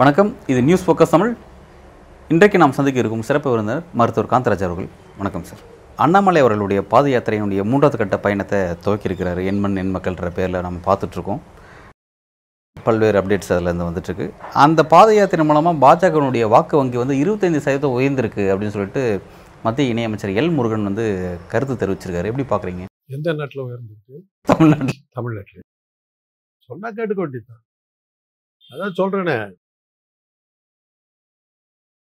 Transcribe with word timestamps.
வணக்கம். 0.00 0.30
இது 0.46 0.60
news 0.66 0.84
focus 0.84 1.14
Tamil. 1.14 1.32
இன்றைக்கு 2.30 2.58
நாம் 2.62 2.76
சந்திக்க 2.76 3.02
இருக்கும் 3.02 3.26
சிறப்பு 3.28 3.50
விருந்தினர் 3.52 3.84
மருத்துவர் 4.00 4.30
காந்தராஜ் 4.32 4.66
அவர்கள். 4.66 4.88
வணக்கம் 5.20 5.46
சார் 5.48 5.62
அண்ணாமலை 6.04 6.42
அவர்களுடைய 6.44 6.82
பாத 6.92 7.08
யாத்திரையினுடைய 7.14 7.62
மூன்றாவது 7.70 7.98
கட்ட 8.02 8.18
பயணத்தை 8.26 8.60
துவக்கியிருக்கிறார். 8.84 9.40
எண்மண் 9.52 9.80
எண் 9.82 9.94
மக்கள்ன்ற 9.96 10.30
பேரில் 10.38 10.64
நம்ம 10.66 10.80
பார்த்துட்ருக்கோம். 10.90 11.42
பல்வேறு 12.86 13.16
அப்டேட்ஸ் 13.20 13.50
அதிலேருந்து 13.54 13.86
வந்துட்டுருக்கு 13.86 14.26
அந்த 14.64 14.80
பாத 14.92 15.08
யாத்திரை 15.14 15.44
மூலமாக 15.46 15.80
பாஜகவினுடைய 15.84 16.44
வாக்கு 16.52 16.74
வங்கி 16.78 16.98
வந்து 17.00 17.14
இருபத்தைந்து 17.22 17.60
சதவீதம் 17.64 17.96
உயர்ந்திருக்கு 17.96 18.44
அப்படின்னு 18.52 18.74
சொல்லிட்டு 18.76 19.02
மத்திய 19.64 19.92
இணையமைச்சர் 19.92 20.36
எல் 20.40 20.54
முருகன் 20.56 20.88
வந்து 20.88 21.04
கருத்து 21.52 21.74
தெரிவிச்சிருக்காரு. 21.80 22.28
எப்படி 22.30 22.44
பார்க்குறீங்க 22.52 22.84
எந்த 23.16 23.32
நாட்டில் 23.38 23.64
உயர்ந்திருக்கு? 23.66 24.16
தமிழ்நாட்டில். 24.50 25.00
தமிழ்நாட்டில். 25.16 25.64
சொன்னா 26.68 26.88
கேட்டுக்க 26.98 27.20
வேண்டியதுதான். 27.24 27.62
அதான் 28.70 28.96
சொல்றேனே. 29.00 29.36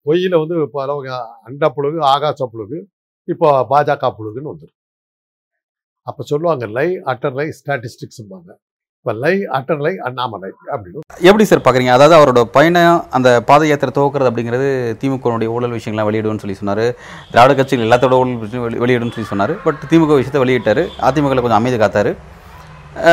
பொய்யில 0.06 0.38
வந்து 0.42 0.56
இப்போ 0.66 0.80
அளவுக்கு 0.86 1.12
அண்டா 1.48 1.68
புழுகு 1.78 2.00
ஆகாச 2.14 2.48
புழுகு 2.54 2.78
இப்போ 3.28 3.48
பாஜக 3.72 4.10
புழுகுன்னு 4.20 4.52
வந்துடும் 4.54 4.78
அப்போ 6.08 6.22
சொல்லுவாங்க 6.32 6.66
லை 6.78 6.88
அட்டர் 7.12 7.36
லை 7.40 7.48
ஸ்டாட்டிஸ்டிக்ஸ்பாங்க 7.60 8.52
இப்போ 9.04 9.28
லை 9.28 9.48
அட்டர் 9.52 9.82
லை 9.82 9.98
அண்ணாமலை 9.98 10.52
அப்படின்னு. 10.72 11.00
எப்படி 11.20 11.44
சார் 11.44 11.60
பார்க்குறீங்க 11.60 11.88
அதாவது 11.88 12.16
அவரோட 12.16 12.44
பயணம் 12.44 13.06
அந்த 13.10 13.42
பாத 13.42 13.68
யாத்திரை 13.68 14.04
துவக்கிறது 14.04 14.30
அப்படிங்கிறது 14.30 14.96
திமுகவுடைய 15.04 15.46
ஊழல் 15.46 15.72
விஷயங்கள்லாம் 15.72 16.12
வெளியிடுவோம்னு 16.12 16.38
சொல்லி 16.38 16.56
சொன்னார். 16.56 16.94
திராவிட 17.32 17.56
கட்சிகள் 17.56 17.88
எல்லாத்தோட 17.88 18.14
ஊழல் 18.14 18.38
விஷயம் 18.38 18.70
வெளி- 18.70 18.76
வெளியிடும்னு 18.76 19.12
சொல்லி 19.12 19.24
சொன்னார். 19.24 19.62
பட் 19.62 19.76
திமுக 19.90 20.16
விஷயத்தை 20.16 20.42
வெளியிட்டார். 20.42 20.88
அதிமுகவில் 21.02 21.42
கொஞ்சம் 21.42 21.52
அமைதி 21.52 21.78
காத்தார். 21.78 22.16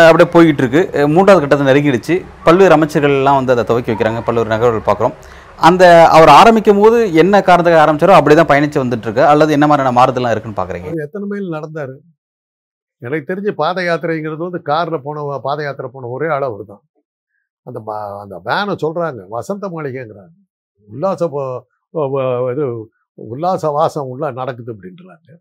அப்படியே 0.06 0.30
போய்கிட்டு 0.32 0.64
இருக்கு. 0.64 1.08
மூன்றாவது 1.08 1.48
கட்டத்தை 1.48 1.66
நெருங்கிடுச்சு. 1.66 2.24
பல்வேறு 2.44 2.76
அமைச்சர்கள்லாம் 2.76 3.34
வந்து 3.34 3.52
அதை 3.52 3.64
துவக்கி 3.64 3.92
வைக்கிறாங்க. 3.92 4.20
பல்வேறு 4.24 4.48
நகர்வுகள் 4.48 4.94
பார்க்குறோம். 4.94 5.12
அந்த 5.56 6.08
அவர் 6.08 6.28
ஆரம்பிக்கும் 6.28 6.80
போது 6.80 7.14
என்ன 7.14 7.42
காரணத்துக்கு 7.42 7.82
ஆரம்பிச்சாரோ 7.82 8.12
அப்படியே 8.12 8.42
தான் 8.42 8.58
பயணிச்சு 8.58 8.84
வந்துட்டு 8.84 8.98
இருக்கு. 8.98 9.26
அல்லது 9.26 9.52
என்ன 9.52 9.66
மாதிரியான 9.66 10.04
மாறுதல்லாம் 10.04 10.30
இருக்குன்னு 10.30 10.62
பார்க்குறீங்க 10.62 11.02
எத்தனை 11.02 11.28
மைல் 11.28 11.50
நடந்தாரு? 11.50 12.07
எனக்கு 12.98 13.34
தெரிஞ்சு 13.34 13.50
பாத 13.50 13.82
யாத்திரைங்கிறது 13.82 14.36
வந்து 14.36 14.62
காரில் 14.62 15.02
போன 15.02 15.38
பாத 15.42 15.62
யாத்திரை 15.62 15.90
போன 15.92 16.06
ஒரே 16.06 16.28
ஆள் 16.28 16.42
அவர் 16.42 16.64
தான். 16.64 16.82
அந்த 17.62 17.82
அந்த 18.20 18.40
வேனை 18.44 18.76
சொல்கிறாங்க 18.82 19.26
வசந்த 19.28 19.68
மாளிகைங்கிறாங்க. 19.68 20.46
உல்லாச 20.88 21.24
இது 22.52 22.90
உல்லாச 23.14 23.68
வாசம் 23.68 24.06
உள்ள 24.06 24.30
நடக்குது 24.30 24.74
அப்படின்றாங்க. 24.74 25.36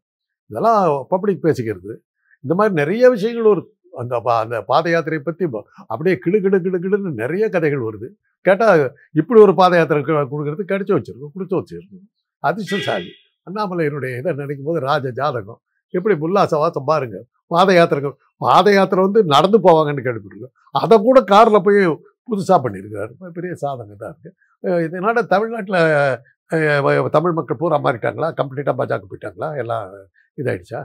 இதெல்லாம் 0.50 1.06
பப்ளிக் 1.10 1.44
பேசிக்கிறது. 1.44 1.96
இந்த 2.42 2.56
மாதிரி 2.56 2.76
நிறைய 2.76 3.10
விஷயங்கள் 3.10 3.46
ஒரு 3.46 3.76
அந்த 3.98 4.18
பா- 4.18 4.40
அந்த 4.40 4.62
பாத 4.62 4.90
யாத்திரையை 4.90 5.20
பற்றி 5.20 5.50
அப்படியே 5.88 6.18
கிடு 6.18 6.42
கிடு 6.42 6.62
கிடு 6.62 6.80
கிடுன்னு 6.80 7.14
நிறைய 7.14 7.50
கதைகள் 7.50 7.80
வருது. 7.80 8.10
கேட்டால் 8.42 8.94
இப்படி 9.12 9.42
ஒரு 9.42 9.56
பாத 9.56 9.76
யாத்திரை 9.76 10.04
கு- 10.04 10.28
கொடுக்கறது 10.32 10.62
கிடைச்சி 10.68 11.02
வச்சிருக்கோம் 11.02 11.32
கொடுத்து 11.34 11.58
வச்சுருக்கோம். 11.58 12.16
அதிர்ஷ்டசாலி. 12.40 13.10
அண்ணாமலையினுடைய 13.50 14.18
இதை 14.18 14.34
நினைக்கும் 14.34 14.66
போது 14.66 14.80
ராஜ 14.80 15.10
ஜாதகம். 15.10 15.62
எப்படி 15.94 16.16
உல்லாச 16.28 16.54
வாசம் 16.64 16.90
பாருங்க. 16.92 17.18
பாத 17.54 17.74
யாத்திரை 17.78 18.12
பாத 18.46 18.74
யாத்திரை 18.78 19.02
வந்து 19.08 19.20
நடந்து 19.36 19.58
போவாங்கன்னு 19.68 20.06
கேள்விப்பட்டிருக்கோம் 20.08 20.56
அதை 20.82 20.96
கூட 21.08 21.20
காரில் 21.34 21.66
போய் 21.68 21.80
புதுசாக 22.30 22.60
பண்ணியிருக்காரு. 22.64 23.12
பெரிய 23.38 23.52
சாதனை 23.64 23.96
தான் 24.02 24.12
இருக்கு 24.14 24.30
அஹ் 24.64 24.82
இதனால 24.88 25.24
தமிழ்நாட்டில் 25.34 25.80
தமிழ் 27.16 27.38
மக்கள் 27.38 27.60
பூரா 27.62 27.78
மாறிட்டாங்களா 27.86 28.28
கம்ப்ளீட்டாக 28.40 28.76
பாஜக 28.80 29.08
போயிட்டாங்களா? 29.12 29.48
எல்லாம் 29.62 29.86
இதாயிடுச்சா? 30.38 30.80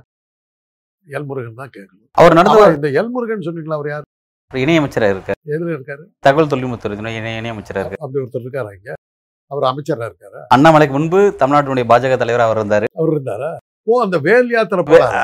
எல்முருகன் 1.07 1.61
தான் 1.61 1.75
கேட்கணும். 1.77 2.09
அவர் 2.21 2.37
நடந்த 2.39 2.65
இந்த 2.79 2.89
எல்முருகன் 3.01 3.47
சொன்னீங்களா 3.49 3.79
அவர் 3.79 3.91
யார்? 3.93 4.07
இணையமைச்சராக 4.51 5.15
இருக்கார். 5.15 5.39
எதில் 5.55 5.75
இருக்காரு? 5.77 6.03
தகவல் 6.27 6.51
தொழில்நுட்பத்துறை 6.53 6.97
இணை 7.21 7.33
இணையமைச்சராக 7.41 7.85
இருக்கார். 7.85 8.05
அப்படி 8.07 8.23
ஒருத்தர் 8.23 8.45
இருக்காரா 8.45 8.73
இங்க? 8.79 8.91
அவர் 9.51 9.67
அமைச்சரா 9.71 10.09
இருக்காரு? 10.11 10.41
அண்ணாமலைக்கு 10.55 10.97
முன்பு 10.99 11.21
தமிழ்நாட்டினுடைய 11.41 11.87
பாஜக 11.93 12.17
தலைவராக 12.23 12.49
அவர் 12.51 12.61
இருந்தார். 12.63 12.87
அவர் 13.01 13.13
இருந்தாரா? 13.15 13.51
ஓ 13.87 14.01
அந்த 14.05 14.17
வேல் 14.27 14.51
யாத்திரை 14.57 14.83
போறாரு. 14.91 15.19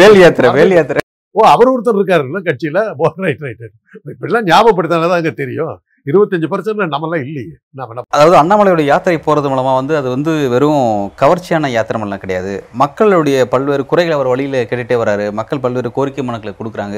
வேல். 0.00 0.18
யாத்திரை 0.24 0.48
வேல் 0.58 0.74
யாத்திரை. 0.78 1.00
ஓ 1.34 1.40
அவர் 1.54 1.70
ஒருத்தர் 1.72 1.98
இருக்காருல்ல 1.98 2.38
கட்சியில? 2.48 2.78
ரைட் 3.24 3.42
ரைட் 3.46 3.64
இப்படிலாம் 4.12 4.48
ஞாபகப்படுத்தினா 4.50 5.08
தான் 5.10 5.20
அங்க 5.20 5.32
தெரியும். 5.42 5.74
இருபத்தஞ்சு 6.10 6.48
பர்சன்ட் 6.52 6.94
நம்மலாம் 6.94 7.22
இல்லையே. 7.26 7.54
நாம 7.78 7.92
என்ன 7.92 8.04
அதாவது 8.16 8.36
அண்ணாமலையோட 8.40 8.82
யாத்திரை 8.90 9.18
போறது 9.26 9.50
மூலமா 9.52 9.72
வந்து 9.80 9.94
அது 10.00 10.08
வந்து 10.14 10.32
வெறும் 10.54 10.84
கவர்ச்சியான 11.22 11.70
யாத்திரைமெல்லாம் 11.74 12.22
கிடையாது. 12.24 12.52
மக்களுடைய 12.82 13.36
பல்வேறு 13.54 13.84
குறைகளை 13.90 14.16
அவர் 14.18 14.32
வழியில 14.32 14.62
கேட்டுட்டே 14.70 14.98
வராரு 15.02 15.26
மக்கள் 15.40 15.62
பல்வேறு 15.64 15.90
கோரிக்கை 15.98 16.24
மனுக்களை 16.28 16.54
கொடுக்குறாங்க. 16.60 16.96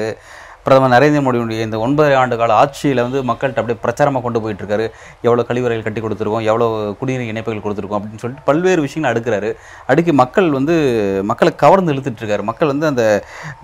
பிரதமர் 0.65 0.93
நரேந்திர 0.93 1.21
மோடியுடைய 1.25 1.67
இந்த 1.67 1.77
ஒன்பது 1.85 2.11
ஆண்டு 2.21 2.35
கால 2.41 2.55
ஆட்சியில் 2.61 3.03
வந்து 3.05 3.19
மக்கள்கிட்ட 3.29 3.61
அப்படியே 3.61 3.79
பிரச்சாரமாக 3.85 4.23
கொண்டு 4.25 4.41
போயிட்டு 4.43 4.63
இருக்காரு 4.63 4.85
எவ்வளோ 5.27 5.45
கழிவறைகள் 5.49 5.85
கட்டி 5.87 6.01
கொடுத்துருக்கோம் 6.05 6.45
எவ்வளோ 6.51 6.67
குடிநீர் 6.99 7.31
இணைப்புகள் 7.33 7.63
கொடுத்துருக்கோம் 7.65 7.99
அப்படின்னு 7.99 8.23
சொல்லிட்டு 8.23 8.47
பல்வேறு 8.49 8.81
விஷயங்கள் 8.87 9.13
அடுக்கிறாரு. 9.13 9.49
அடுக்கி 9.91 10.13
மக்கள் 10.23 10.49
வந்து 10.57 10.75
மக்களை 11.31 11.53
கவர்ந்து 11.63 11.93
இழுத்துட்டு 11.95 12.23
இருக்காரு 12.23 12.45
மக்கள் 12.49 12.71
வந்து 12.73 12.87
அந்த 12.91 13.05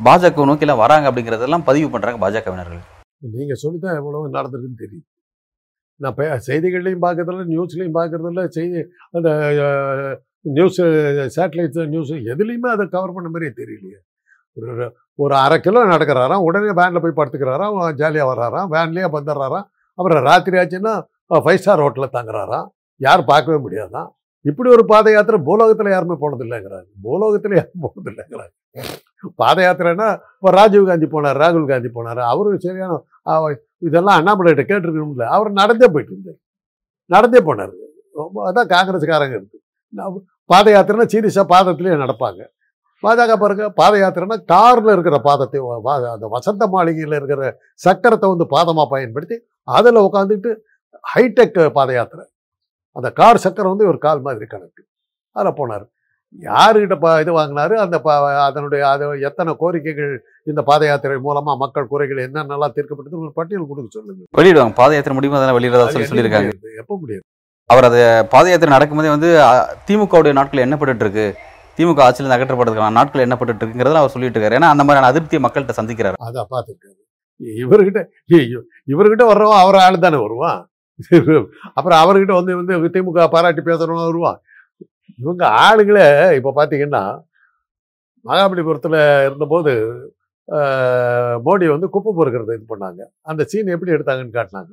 பாஜக 0.08 0.48
நோக்கிலாம் 0.52 0.84
வராங்க 0.86 1.10
அப்படிங்கிறதெல்லாம் 1.12 1.68
பதிவு 1.70 1.90
பண்ணுறாங்க 1.96 2.20
பாஜகவினர்கள். 2.26 2.82
நீங்கள் 3.38 3.62
சொல்லி 3.66 3.80
தான் 3.86 4.00
எவ்வளோ 4.02 4.26
நடந்திருக்குன்னு 4.38 4.82
தெரியும் 4.86 5.06
நான் 6.00 6.12
இப்போ 6.14 6.26
செய்திகள்லையும் 6.48 7.06
பார்க்கறதில்ல 7.06 7.46
நியூஸ்லையும் 7.54 7.96
பார்க்கறதில்ல 8.00 8.42
செய்தி 8.58 8.82
அந்த 9.18 9.30
நியூஸ் 10.58 10.78
சேட்டலைட் 11.36 11.80
நியூஸ் 11.94 12.12
எதுலேயுமே 12.34 12.70
அதை 12.76 12.86
கவர் 12.96 13.16
பண்ண 13.16 13.28
மாதிரியே 13.32 13.54
தெரியலையே. 13.62 14.00
ஒரு 14.58 14.74
ஒரு 15.24 15.34
அரை 15.44 15.58
கிலோ 15.66 15.82
நடக்கிறாராம் 15.94 16.44
உடனே 16.48 16.74
வேனில் 16.80 17.04
போய் 17.04 17.18
படுத்துக்கிறாராம் 17.20 17.78
ஜாலியாக 18.02 18.28
வர்றாராம் 18.32 18.68
வேன்லேயே 18.74 19.08
வந்துடுறாராம். 19.16 19.66
அப்புறம் 20.00 20.28
ராத்திரி 20.30 20.58
ஆச்சுன்னா 20.62 20.94
ஃபைவ் 21.46 21.62
ஸ்டார் 21.62 21.84
ஹோட்டலில் 21.84 22.16
தங்குறாராம். 22.18 22.68
யாரும் 23.02 23.30
பார்க்கவே 23.32 23.58
முடியாதான் 23.66 24.10
இப்படி 24.50 24.70
ஒரு 24.76 24.84
பாத 24.92 25.12
யாத்திரை 25.14 25.38
பூலோகத்தில் 25.48 25.94
யாருமே 25.94 26.16
போனதில்லைங்கிறாங்க 26.24 26.90
பூலோகத்தில் 27.06 27.56
யாரும் 27.60 27.84
போனதில்லைங்கிறாங்க 27.86 28.54
பாத 29.42 29.58
யாத்திரைன்னா 29.66 30.08
இப்போ 30.38 30.50
ராஜீவ் 30.58 30.90
காந்தி 30.90 31.08
போனார் 31.14 31.40
ராகுல் 31.44 31.72
காந்தி 31.72 31.90
போனார். 31.96 32.22
அவரும் 32.32 32.64
சரியான 32.66 33.00
இதெல்லாம் 33.88 34.18
அண்ணாமலைகிட்ட 34.20 34.64
கேட்டிருக்கணும்ல. 34.70 35.26
அவர் 35.36 35.50
நடந்தே 35.62 35.88
போயிட்டு 35.94 36.14
இருந்தார் 36.16 36.40
நடந்தே 37.16 37.42
போனார். 37.48 37.74
ரொம்ப 38.22 38.46
அதான் 38.50 38.70
காங்கிரஸ்காரங்க 38.76 39.36
இருக்குது 39.40 39.64
பாத 40.52 40.70
யாத்திரைனா 40.76 41.08
சீரியஸாக 41.14 41.46
பாதத்துலேயே 41.54 41.98
நடப்பாங்க. 42.04 42.42
பாஜக 43.04 43.34
பாருங்க 43.42 43.66
பாத 43.80 43.94
யாத்திரைனா 44.02 44.38
காரில் 44.54 44.94
இருக்கிற 44.96 45.18
பாதத்தை 45.28 45.60
அந்த 46.14 46.28
வசந்த 46.36 46.64
மாளிகையில் 46.76 47.18
இருக்கிற 47.20 47.50
சக்கரத்தை 47.86 48.30
வந்து 48.34 48.48
பாதமாக 48.56 48.88
பயன்படுத்தி 48.94 49.36
அதில் 49.78 50.06
உட்காந்துட்டு 50.08 50.52
ஹைடெக் 51.12 51.60
பாத 51.78 51.90
யாத்திரை. 51.98 52.26
அந்த 52.98 53.10
கார் 53.20 53.44
சக்கரம் 53.46 53.74
வந்து 53.74 53.90
ஒரு 53.92 54.00
கால் 54.06 54.26
மாதிரி 54.28 54.48
கணக்கு. 54.54 54.82
அதில் 55.36 55.58
போனார். 55.60 55.86
யாருக்கிட்ட 56.48 56.96
ப 57.04 57.10
இது 57.24 57.32
வாங்கினாரு? 57.38 57.76
அந்த 57.84 57.98
ப 58.06 58.16
அதனுடைய 58.46 58.82
அது 58.94 59.06
எத்தனை 59.28 59.52
கோரிக்கைகள் 59.62 60.14
இந்த 60.52 60.62
பாத 60.70 60.82
யாத்திரை 60.90 61.18
மூலமா 61.28 61.54
மக்கள் 61.64 61.92
குறைகள் 61.92 62.24
என்னென்னலாம் 62.26 62.74
தீர்க்கப்பட்டது 62.78 63.22
ஒரு 63.26 63.32
பட்டியல் 63.38 63.70
கொடுக்க 63.70 63.98
சொல்லுங்க. 63.98 64.24
வெளியிடுவாங்க. 64.40 64.76
பாத 64.82 64.96
யாத்திரை 64.98 65.16
முடியுமா 65.18 65.38
அதெல்லாம் 65.40 65.58
வெளியிடறதா 65.60 65.86
அது 65.88 65.96
சொல்லி 65.98 66.10
சொல்லியிருக்காங்க? 66.12 66.52
எப்ப 66.82 66.92
முடியாது 67.04 67.26
அவர் 67.70 67.88
அதை 67.90 68.02
பாத 68.34 68.50
யாத்திரை 68.52 68.74
நடக்கும்போதே 68.76 69.14
வந்து 69.16 69.30
திமுகவுடைய 69.88 70.34
நாட்கள் 70.40 70.66
எண்ணப்பட்டு 70.66 71.06
இருக்கு. 71.06 71.28
திமுக 71.78 72.02
ஆட்சியிலிருந்து 72.06 72.38
அகற்றப்படுறதுக்கான 72.38 72.96
நாட்கள் 73.00 73.24
எண்ணப்பட்டு 73.26 73.54
இருக்குங்கிறத 73.54 74.00
அவர் 74.02 74.14
சொல்லிட்டு 74.16 74.38
இருக்காரு 74.38 74.58
ஏன்னா 74.60 74.70
அந்த 74.74 74.84
மாதிரியான 74.88 75.10
அதிருப்தியை 75.12 75.42
மக்கள்கிட்ட 75.46 75.76
சந்திக்கிறாரு. 75.80 76.18
அதை 76.28 76.44
பார்த்துருக்காரு 76.54 76.98
இவர்கிட்ட 77.64 78.00
இவர்கிட்ட 78.94 79.24
வர்றவன் 79.32 79.62
அவர் 79.64 79.78
ஆளு 79.86 79.98
தானே 80.06 80.20
வருவான்? 80.26 80.62
அப்புறம் 81.78 82.00
அவர்கிட்ட 82.04 82.34
வந்து 82.40 82.54
வந்து 82.60 82.90
திமுக 82.96 83.26
பாராட்டி 83.36 83.62
பேசுறவன் 83.68 84.08
வருவான். 84.10 84.40
இவங்க 85.24 85.44
ஆளுங்களே 85.66 86.08
இப்போ 86.40 86.52
பார்த்தீங்கன்னா 86.60 87.04
மகாபலிபுரத்தில் 88.26 88.98
இருந்தபோது 89.28 89.74
மோடி 91.48 91.66
வந்து 91.76 91.88
குப்பை 91.96 92.12
பொறுக்கிறது 92.20 92.56
இது 92.58 92.66
பண்ணாங்க. 92.74 93.02
அந்த 93.32 93.42
சீன் 93.52 93.74
எப்படி 93.76 93.94
எடுத்தாங்கன்னு 93.96 94.38
காட்டினாங்க. 94.38 94.72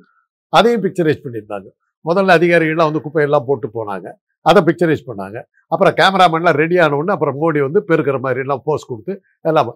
அதையும் 0.53 0.83
பிக்சரைஸ் 0.85 1.23
பண்ணியிருந்தாங்க. 1.25 1.67
முதல்ல 2.05 2.35
அதிகாரிகள்லாம் 2.39 2.89
வந்து 2.89 3.03
குப்பையெல்லாம் 3.05 3.47
போட்டு 3.49 3.67
போனாங்க. 3.77 4.07
அதை 4.49 4.59
பிக்சரைஸ் 4.67 5.07
பண்ணாங்க. 5.09 5.37
அப்புறம் 5.73 5.95
கேமராமேன்லாம் 5.99 6.57
ரெடி 6.61 6.77
ஆனவுடனே 6.85 7.13
அப்புறம் 7.15 7.37
மோடி 7.41 7.61
வந்து 7.67 7.81
பெருக்கிற 7.89 8.17
மாதிரி 8.25 8.43
எல்லாம் 8.45 8.63
போஸ் 8.67 8.89
கொடுத்து 8.91 9.13
எல்லாம் 9.51 9.71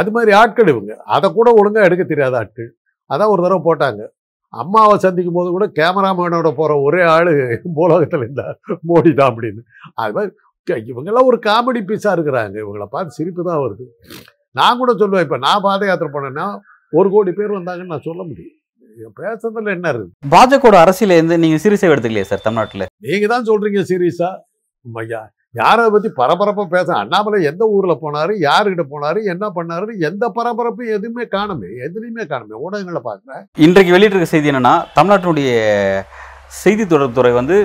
அது 0.00 0.10
மாதிரி 0.16 0.32
ஆட்கள் 0.40 0.72
இவங்க. 0.72 0.92
அதை 1.16 1.26
கூட 1.38 1.48
ஒழுங்காக 1.60 1.88
எடுக்க 1.88 2.04
தெரியாத 2.12 2.36
ஆட்கள். 2.42 2.70
அதான் 3.10 3.32
ஒரு 3.32 3.42
தடவை 3.44 3.62
போட்டாங்க. 3.68 4.02
அம்மாவை 4.62 4.94
சந்திக்கும் 5.04 5.36
போது 5.38 5.48
கூட 5.56 5.66
கேமராமேனோட 5.78 6.48
போகிற 6.60 6.72
ஒரே 6.86 7.02
ஆள் 7.14 7.30
பூலோகத்தில் 7.76 8.24
இருந்தார் 8.24 8.56
மோடி 8.90 9.10
தான் 9.18 9.30
அப்படின்னு. 9.32 9.62
அது 10.02 10.14
மாதிரி 10.16 10.32
இவங்கெல்லாம் 10.92 11.28
ஒரு 11.30 11.38
காமெடி 11.46 11.80
பீஸாக 11.90 12.16
இருக்கிறாங்க. 12.16 12.56
இவங்கள 12.64 12.84
பார்த்து 12.94 13.16
சிரிப்பு 13.18 13.42
தான் 13.50 13.62
வருது. 13.64 13.86
நான் 14.58 14.80
கூட 14.80 14.92
சொல்லுவேன் 15.02 15.24
இப்போ 15.26 15.38
நான் 15.46 15.64
பாத 15.66 15.86
யாத்திரை 15.90 16.10
பண்ணேன்னா 16.16 16.46
ஒரு 16.98 17.08
கோடி 17.14 17.32
பேர் 17.38 17.56
வந்தாங்கன்னு 17.58 17.94
நான் 17.94 18.08
சொல்ல 18.08 18.22
முடியும். 18.30 18.56
பேசுறதுல 19.18 19.74
என்ன 19.74 19.88
இருக்கு? 19.92 20.10
பாஜகவோட 20.32 20.76
அரசியல 20.84 21.16
இருந்து 21.16 21.36
நீங்க 21.38 21.58
சீரியஸாக 21.62 21.92
எடுத்துக்கலையே 21.92 22.28
சார் 22.30 22.44
தமிழ்நாட்டுல? 22.44 22.86
நீங்க 23.06 23.26
தான் 23.28 23.46
சொல்றீங்க 23.46 23.82
சீரியஸா 23.88 24.30
ம- 24.86 25.06
யா- 25.10 25.28
யாரை 25.54 25.82
பத்தி 25.90 26.08
பரபரப்பா 26.16 26.64
பேச 26.70 26.88
அண்ணாமலை 26.96 27.38
எந்த 27.48 27.64
ஊர்ல 27.72 27.94
போனாரு 28.00 28.32
யாருக்கிட்ட 28.42 28.84
போனாரு 28.90 29.18
என்ன 29.28 29.44
பண்ணாருன்னு 29.56 30.04
எந்த 30.06 30.24
பரபரப்பும் 30.36 30.92
எதுவுமே 30.94 31.24
காணுமே 31.34 31.70
எதுலையுமே 31.86 32.24
காணுமே. 32.30 32.54
ஊடகங்களை 32.64 33.02
பார்க்குறேன் 33.02 33.42
இன்றைக்கு 33.58 33.94
வெளியிட்டிருக்க 33.94 34.30
செய்தி 34.30 34.50
என்னன்னா 34.50 34.74
தமிழ்நாட்டினுடைய 34.96 35.50
செய்தி 36.62 36.84
தொடர்புத்துறை 36.86 37.32
வந்து 37.34 37.58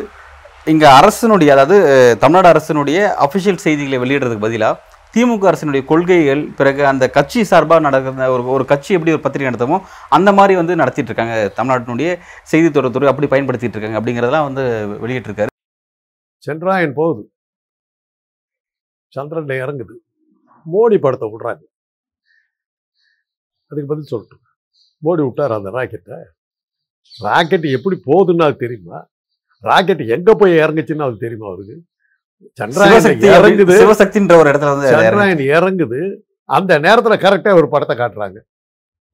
இங்க 0.67 0.85
அரசினுடைய 0.97 1.49
அதாவது 1.53 1.77
தமிழ்நாடு 2.19 2.49
அரசினுடைய 2.49 2.97
அபிஷியல் 3.25 3.63
செய்திகளை 3.63 3.97
வெளியிடுறதுக்கு 3.99 4.45
பதிலா 4.45 4.69
திமுக 5.13 5.45
அரசினுடைய 5.49 5.85
கொள்கைகள் 5.85 6.41
பிறகு 6.57 6.81
அந்த 6.91 7.09
கட்சி 7.09 7.43
சார்பாக 7.43 7.81
நடக்கிற 7.81 8.31
ஒரு 8.31 8.43
ஒரு 8.55 8.65
கட்சி 8.65 8.93
எப்படி 8.93 9.11
ஒரு 9.11 9.21
பத்திரிகை 9.21 9.51
நடத்தமோ 9.51 9.77
அந்த 10.09 10.29
மாதிரி 10.33 10.55
வந்து 10.55 10.75
நடத்திட்டு 10.75 11.11
இருக்காங்க. 11.11 11.35
தமிழ்நாட்டினுடைய 11.59 12.09
செய்தி 12.43 12.79
தொடர்புத்துறை 12.79 13.11
அப்படி 13.13 13.27
பயன்படுத்திட்டு 13.33 13.77
இருக்காங்க 13.77 13.99
அப்படிங்கிறதெல்லாம் 14.01 14.47
வந்து 14.49 14.63
வெளியிட்டிருக்காரு. 15.03 15.53
சென்றாயன் 16.43 16.93
போகுது. 16.93 17.23
சந்திரன்ல 19.15 19.53
இறங்குது. 19.63 19.95
மோடி 20.73 20.97
படத்தை 20.99 21.27
விடுறாங்க. 21.29 21.63
அதுக்கு 23.69 23.89
பதில் 23.91 24.11
சொல்லட்டும். 24.11 24.43
மோடி 25.03 25.23
விட்டார் 25.23 25.51
அந்த 25.51 25.69
ராக்கெட்டை. 25.69 26.17
ராக்கெட் 27.19 27.63
எப்படி 27.77 28.01
போகுதுன்னு 28.05 28.43
அது 28.43 28.55
தெரியுமா? 28.55 29.07
ராக்கெட் 29.59 30.01
எங்கே 30.15 30.33
போய் 30.37 30.57
இறங்குச்சுன்னு 30.57 31.07
அது 31.07 31.17
தெரியுமா 31.17 31.47
அவருக்கு? 31.47 31.75
சந்திராயன் 32.43 33.19
இறங்குது. 33.19 33.71
சிவசக்தின்ற 33.79 34.37
ஒரு 34.37 34.51
இடத்துல 34.51 34.79
வந்து. 34.79 34.91
சந்திராயன் 34.91 35.37
இறங்குது. 35.37 36.17
அந்த 36.43 36.79
நேரத்துல 36.79 37.17
கரெக்டா 37.17 37.53
ஒரு 37.53 37.69
படத்தை 37.69 37.97
காட்டுறாங்க. 37.97 38.39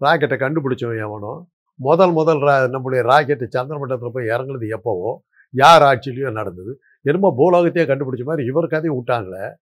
ராக்கெட்டை 0.05 0.37
கண்டுபிடிச்சவன் 0.37 1.07
எவனோ? 1.07 1.47
முதல் 1.75 2.11
முதல் 2.11 2.37
ரா- 2.37 2.69
நம்முடைய 2.69 3.03
ராக்கெட்டு 3.03 3.47
சந்திரமண்டலத்துல 3.57 4.09
போய் 4.13 4.25
இறங்குனது 4.25 4.67
எப்போவோ? 4.67 5.23
யார் 5.49 5.81
ஆட்சியிலையோ 5.81 6.31
நடந்தது. 6.31 6.79
என்னமோ 7.01 7.33
பூலோகத்தையே 7.37 7.85
கண்டுபிடிச்ச 7.85 8.23
மாதிரி 8.23 8.47
இவர் 8.47 8.67
கதையை 8.67 9.01
விட்டாங்களே. 9.01 9.53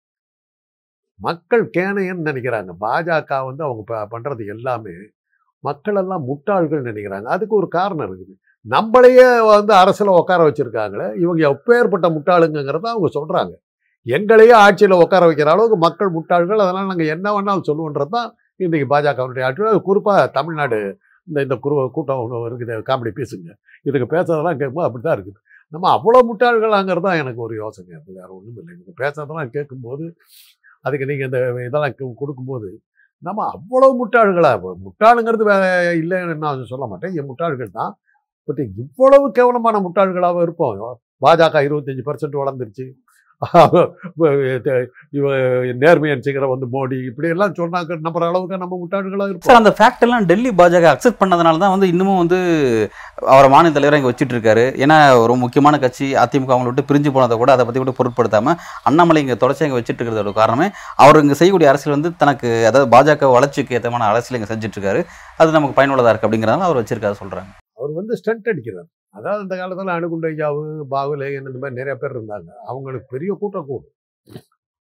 மக்கள் 1.20 1.70
கேனையன்னு 1.78 2.26
நினைக்கிறாங்க. 2.26 2.70
பாஜக 2.80 3.46
வந்து 3.46 3.64
அவங்க 3.64 3.84
ப- 3.86 4.20
பண்றது 4.20 4.48
எல்லாமே 4.48 4.92
மக்கள் 5.60 5.96
எல்லாம் 5.96 6.28
முட்டாள்கள் 6.28 6.82
நினைக்கிறாங்க. 6.82 7.24
அதுக்கு 7.24 7.56
ஒரு 7.56 7.68
காரணம் 7.68 8.14
இருக்குது. 8.14 8.40
நம்மளையே 8.66 9.28
வந்து 9.52 9.74
அரசில் 9.82 10.18
உட்கார 10.20 10.42
வச்சுருக்காங்களே 10.48 11.08
இவங்க 11.24 11.42
எப்பேற்பட்ட 11.54 12.08
முட்டாளுங்கிறத 12.16 12.88
அவங்க 12.94 13.10
சொல்கிறாங்க 13.18 13.54
எங்களையே 14.06 14.54
ஆட்சியில் 14.66 15.02
உட்கார 15.04 15.24
வைக்கிற 15.30 15.50
அளவுக்கு 15.54 15.78
மக்கள் 15.86 16.16
முட்டாள்கள் 16.18 16.64
அதனால் 16.66 16.90
நாங்கள் 16.92 17.12
என்ன 17.16 17.28
வேணாலும் 17.36 17.68
சொல்லுவோன்றது 17.70 18.14
தான் 18.18 18.30
இன்றைக்கி 18.60 18.88
பாஜகவுடைய 18.94 19.46
ஆட்சி 19.48 19.80
குறிப்பாக 19.90 20.28
தமிழ்நாடு 20.38 20.80
இந்த 21.28 21.40
இந்த 21.46 21.56
குரு 21.64 21.76
கூட்டம் 21.96 22.22
ஒன்று 22.24 22.48
இருக்குது 22.50 22.76
காமெடி 22.90 23.12
பேசுங்க. 23.20 23.50
இதுக்கு 23.88 24.08
பேசுறதெல்லாம் 24.14 24.58
கேட்கும்போது 24.60 24.88
அப்படி 24.88 25.04
தான் 25.04 25.18
இருக்குது. 25.18 25.40
நம்ம 25.74 25.86
அவ்வளோ 25.98 26.20
முட்டாள்களாங்கிறது 26.30 27.06
தான் 27.08 27.20
எனக்கு 27.24 27.42
ஒரு 27.46 27.54
யோசனை. 27.64 27.90
இருக்குது 27.96 28.18
வேறு 28.20 28.32
ஒன்றும் 28.38 28.54
இல்லை. 28.54 28.74
நீங்கள் 28.80 28.98
பேசுறதெல்லாம் 29.02 29.52
கேட்கும்போது 29.56 30.06
அதுக்கு 30.86 31.08
நீங்கள் 31.12 31.28
இந்த 31.30 31.40
இதெல்லாம் 31.68 31.96
கொடுக்கும்போது 32.22 32.70
நம்ம 33.24 33.40
அவ்வளோ 33.56 33.90
முட்டாள்களாக 34.02 34.74
முட்டாளுங்கிறது 34.86 35.46
வே 35.50 35.58
இல்லைன்னு 36.02 36.36
நான் 36.46 36.72
சொல்ல 36.74 36.86
மாட்டேன். 36.92 37.14
என் 37.20 37.30
முட்டாள்கள் 37.32 37.78
தான் 37.80 37.92
பட் 38.48 38.62
இவ்வளவு 38.66 39.26
கேவலமான 39.38 39.82
முட்டாள்களாக 39.86 40.44
இருப்போம். 40.48 40.84
பாஜக 41.26 41.64
இருபத்தஞ்சி 41.70 42.06
பர்சன்ட் 42.10 42.42
வளர்ந்துருச்சு. 42.44 42.88
நேர்மையன் 45.84 46.24
சிகரம் 46.26 46.52
வந்து 46.52 46.68
மோடி 46.74 46.98
இப்படி 47.08 47.28
எல்லாம் 47.36 47.56
சொன்னாங்க 47.60 47.96
நம்புற 48.08 48.24
அளவுக்கு 48.28 48.60
நம்ம 48.64 48.78
முட்டாள்களாக 48.82 49.30
இருப்போம். 49.30 49.48
சார் 49.48 49.60
அந்த 49.62 49.72
ஃபேக்ட் 49.78 50.04
எல்லாம் 50.06 50.28
டெல்லி 50.32 50.50
பாஜக 50.60 50.90
அக்செப்ட் 50.92 51.20
பண்ணதுனால 51.22 51.62
தான் 51.64 51.74
வந்து 51.76 51.88
இன்னமும் 51.94 52.20
வந்து 52.22 52.40
அவரை 53.36 53.48
மாநில 53.54 53.74
தலைவராக 53.78 54.00
இங்கே 54.02 54.12
வச்சுட்டு 54.12 54.36
இருக்காரு 54.36 54.66
ஏன்னா 54.84 54.98
ஒரு 55.24 55.36
முக்கியமான 55.44 55.80
கட்சி 55.86 56.10
அதிமுக 56.24 56.56
அவங்களை 56.56 56.70
விட்டு 56.72 56.88
பிரிஞ்சு 56.92 57.14
போனதை 57.16 57.38
கூட 57.42 57.54
அதை 57.56 57.66
பற்றி 57.70 57.82
கூட 57.84 57.94
பொருட்படுத்தாம 58.02 58.56
அண்ணாமலை 58.92 59.24
இங்கே 59.26 59.40
தொடர்ச்சி 59.46 59.66
இங்கே 59.68 59.80
வச்சுட்டு 59.80 60.00
இருக்கிறதோட 60.02 60.36
காரணமே. 60.42 60.68
அவர் 61.06 61.22
இங்கே 61.24 61.40
செய்யக்கூடிய 61.42 61.72
அரசியல் 61.72 61.98
வந்து 61.98 62.12
தனக்கு 62.22 62.52
அதாவது 62.72 62.90
பாஜக 62.96 63.32
வளர்ச்சிக்கு 63.38 63.80
ஏற்றமான 63.80 64.12
அரசியல் 64.12 64.40
இங்கே 64.42 64.52
செஞ்சுட்டு 64.54 64.80
இருக்காரு 64.80 65.02
அது 65.42 65.58
நமக்கு 65.58 65.78
பயனுள்ளதாக 65.80 66.14
இருக்குது 66.14 66.30
அப்படிங்கிறதால 66.30 66.70
அவர் 66.70 66.82
வச்சிருக்காரு 66.82 67.22
சொல்கிறாங்க 67.24 67.61
அவர் 67.92 68.00
வந்து 68.02 68.18
ஸ்டண்ட் 68.20 68.50
அடிக்கிறார். 68.52 68.90
அதாவது 69.18 69.42
அந்த 69.46 69.56
காலத்தில் 69.62 69.94
அணுகுண்டையாவு 69.96 70.62
பாகுலேயன் 70.94 71.48
இந்த 71.50 71.60
மாதிரி 71.64 71.78
நிறைய 71.80 71.96
பேர் 72.02 72.16
இருந்தாங்க. 72.18 72.50
அவங்களுக்கு 72.72 73.08
பெரிய 73.16 73.32
கூட்டம் 73.42 73.68
கூடும். 73.70 73.96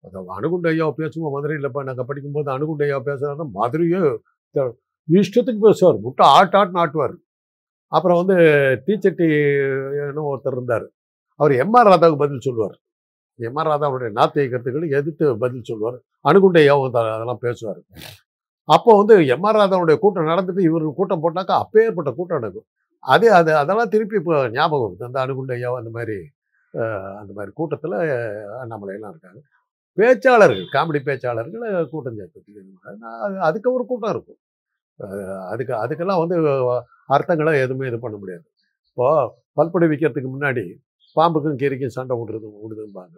அதாவது 0.07 0.31
அணுகுண்டு 0.37 0.69
ஐயாவை 0.73 0.93
பேசும்போது 1.01 1.35
மதுரையில் 1.37 1.69
இப்போ 1.69 1.83
நாங்கள் 1.89 2.09
படிக்கும்போது 2.09 2.51
அணுகுண்டையா 2.57 2.97
ஐயா 2.97 2.99
பேசுறாருன்னா 3.11 3.47
மதுரையே 3.59 4.01
இஷ்டத்துக்கு 5.09 5.61
பேசுவார். 5.69 5.99
முட்டை 6.07 6.25
ஆட் 6.39 6.57
ஆட் 6.61 6.77
ஆட்டுவார். 6.83 7.15
அப்புறம் 7.93 8.19
வந்து 8.23 8.37
தீச்சட்டி 8.87 9.27
ஒருத்தர் 10.31 10.57
இருந்தார். 10.59 10.87
அவர் 11.41 11.53
எம்ஆர் 11.65 11.91
ராதாவுக்கு 11.93 12.23
பதில் 12.25 12.47
சொல்லுவார். 12.49 12.77
எம்ஆர் 13.49 13.71
ராதாவுடைய 13.73 14.11
நாத்திய 14.19 14.45
கருத்துக்களுக்கு 14.53 14.99
எதிர்த்து 15.01 15.25
பதில் 15.45 15.69
சொல்லுவார். 15.71 15.99
அணுகுண்டையாவும் 16.29 16.89
அதெல்லாம் 16.91 17.43
பேசுவார். 17.47 17.81
அப்போ 18.69 18.93
வந்து 19.01 19.15
எம்ஆர் 19.35 19.59
ராதாவுடைய 19.61 19.97
கூட்டம் 20.05 20.31
நடந்துட்டு 20.33 20.63
இவர் 20.69 20.87
கூட்டம் 21.01 21.23
போட்டாக்கா 21.25 21.57
அப்பேற்பட்ட 21.65 22.11
கூட்டம் 22.19 22.41
நடக்கும். 22.41 22.67
அது 23.05 23.27
அது 23.39 23.51
அதெல்லாம் 23.63 23.93
திருப்பி 23.95 24.17
இப்போ 24.21 24.37
ஞாபகம் 24.57 24.87
இருக்குது 24.89 25.09
அந்த 25.11 25.19
அணுகுண்டையோ 25.25 25.71
அந்த 25.81 25.91
மாதிரி 25.99 26.17
அந்த 27.21 27.33
மாதிரி 27.39 27.51
கூட்டத்தில் 27.59 27.97
அண்ணாமலையெல்லாம் 28.63 29.13
இருக்காங்க. 29.15 29.41
பேச்சாளர்கள் 29.99 30.65
காமெடி 30.75 31.01
பேச்சாளர்கள் 31.09 31.65
கூட்டம் 31.93 32.19
சேர்த்து 32.21 32.41
அது 33.27 33.37
அதுக்கு 33.49 33.69
ஒரு 33.77 33.85
கூட்டம் 33.91 34.13
இருக்கும். 34.15 34.41
அதுக்கு 35.53 35.73
அதுக்கெல்லாம் 35.85 36.21
வந்து 36.23 36.37
அர்த்தங்களை 37.15 37.53
எதுவுமே 37.65 37.89
இது 37.91 37.99
பண்ண 38.05 38.17
முடியாது. 38.23 38.45
இப்போது 38.91 39.31
பல்படி 39.59 39.87
விற்கிறதுக்கு 39.93 40.31
முன்னாடி 40.35 40.65
பாம்புக்கும் 41.17 41.59
கீரிக்கும் 41.63 41.97
சண்டை 41.99 42.15
விடுறது 42.21 42.47
விடுதும்பாங்க 42.65 43.17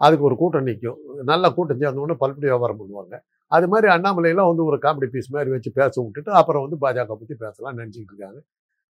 அதுக்கு 0.00 0.26
ஒரு 0.28 0.36
கூட்டம் 0.42 0.68
நிற்கும் 0.68 0.98
நல்லா 1.30 1.48
கூட்டம் 1.56 1.80
சேர்ந்தோடனே 1.82 2.16
பல்படி 2.22 2.46
வியாபாரம் 2.50 2.80
பண்ணுவாங்க. 2.80 3.14
அது 3.56 3.66
மாதிரி 3.72 3.88
அண்ணாமலையெல்லாம் 3.96 4.50
வந்து 4.50 4.64
ஒரு 4.70 4.76
காமெடி 4.84 5.08
பீஸ் 5.14 5.34
மாதிரி 5.36 5.50
வச்சு 5.54 5.70
பேச 5.80 5.94
விட்டுட்டு 6.02 6.30
அப்புறம் 6.40 6.64
வந்து 6.66 6.78
பாஜக 6.84 7.14
பற்றி 7.20 7.34
பேசலாம் 7.44 7.78
நினச்சிக்கிட்டு 7.80 8.14
இருக்காங்க. 8.14 8.38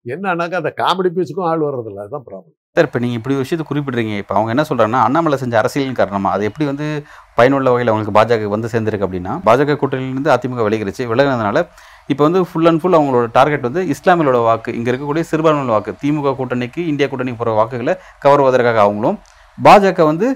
என்னன்னாக்கா 0.06 0.62
அந்த 0.62 0.72
காமெடி 0.82 1.10
பீஸுக்கும் 1.16 1.50
ஆள் 1.50 1.66
வர்றதில்ல. 1.68 2.04
அதுதான் 2.06 2.26
ப்ராப்ளம் 2.28 2.56
சார் 2.78 2.88
இப்போ 2.88 3.00
நீங்கள் 3.04 3.18
இப்படி 3.20 3.34
ஒரு 3.36 3.44
விஷயத்தை 3.46 3.66
குறிப்பிட்றீங்க 3.70 4.14
இப்போ 4.22 4.34
அவங்க 4.36 4.50
என்ன 4.54 4.64
சொல்கிறாங்கன்னா 4.70 5.00
அண்ணாமலை 5.06 5.38
செஞ்ச 5.42 5.56
அரசியலின் 5.62 5.98
காரணமாக 6.00 6.36
அது 6.36 6.44
எப்படி 6.50 6.66
வந்து 6.70 6.86
பயனுள்ள 7.38 7.70
வகையில் 7.74 7.92
அவங்களுக்கு 7.92 8.14
பாஜக 8.18 8.50
வந்து 8.54 8.70
சேர்ந்துருக்கு 8.74 9.06
அப்படின்னா 9.08 9.34
பாஜக 9.48 9.76
கூட்டணியிலிருந்து 9.82 10.32
அதிமுக 10.36 10.66
விலகிருச்சு 10.68 11.06
விலகினதுனால 11.12 11.64
இப்போ 12.14 12.24
வந்து 12.28 12.42
ஃபுல் 12.50 12.70
அண்ட் 12.72 12.82
ஃபுல் 12.84 12.98
அவங்களோட 13.00 13.26
டார்கெட் 13.38 13.66
வந்து 13.70 13.82
இஸ்லாமியலோட 13.96 14.40
வாக்கு 14.50 14.70
இங்கே 14.78 14.90
இருக்கக்கூடிய 14.92 15.26
சிறுபான்மையோட 15.32 15.74
வாக்கு. 15.78 15.92
திமுக 16.04 16.34
கூட்டணிக்கு 16.40 16.84
இந்தியா 16.92 17.08
கூட்டணிக்கு 17.12 17.42
போகிற 17.42 17.56
வாக்குகளை 17.60 17.96
கவர்வதற்காக 18.26 18.82
அவங்களும் 18.86 19.18
பாஜக 19.58 20.06
வந்து 20.12 20.30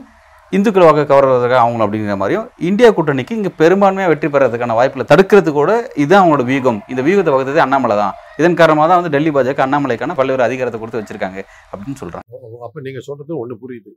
இந்துக்கள் 0.54 0.88
வாக்கு 0.88 1.04
கவர்வதற்காக 1.14 1.62
அவங்களும் 1.66 1.86
அப்படிங்கிற 1.86 2.18
மாதிரியும் 2.24 2.48
இந்தியா 2.70 2.90
கூட்டணிக்கு 2.98 3.38
இங்கே 3.40 3.52
பெரும்பான்மையாக 3.62 4.12
வெற்றி 4.14 4.28
பெறதுக்கான 4.36 4.76
வாய்ப்பில் 4.80 5.10
தடுக்கிறது 5.12 5.52
கூட 5.62 5.72
இதுதான் 6.02 6.22
அவங்களோட 6.24 6.44
வியூகம். 6.52 6.82
இந்த 6.94 7.02
வியூகத்தை 7.08 7.34
வகுத்தது 7.36 7.66
அண்ணாமலை 7.66 7.98
தான். 8.04 8.14
இதன் 8.40 8.60
காரணமாக 8.60 8.88
தான் 8.90 9.00
வந்து 9.00 9.14
டெல்லி 9.16 9.32
பாஜக 9.36 9.64
அண்ணாமலைக்கான 9.66 10.16
பல்வேறு 10.20 10.44
அதிகாரத்தை 10.48 10.80
கொடுத்து 10.80 11.02
வச்சிருக்காங்க 11.02 11.40
அப்படின்னு 11.72 12.00
சொல்கிறாங்க 12.02 12.28
அப்போ 12.68 12.80
நீங்கள் 12.88 13.06
சொல்கிறது 13.08 13.34
ஒன்று 13.42 13.56
புரியுது. 13.64 13.92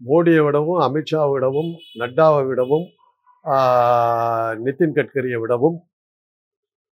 மோடியை 0.00 0.42
விடவும் 0.46 0.80
அமித்ஷாவை 0.86 1.30
விடவும் 1.36 1.70
நட்டாவை 2.00 2.42
விடவும் 2.50 2.86
நிதின் 4.66 4.94
கட்கரியை 4.98 5.38
விடவும் 5.44 5.76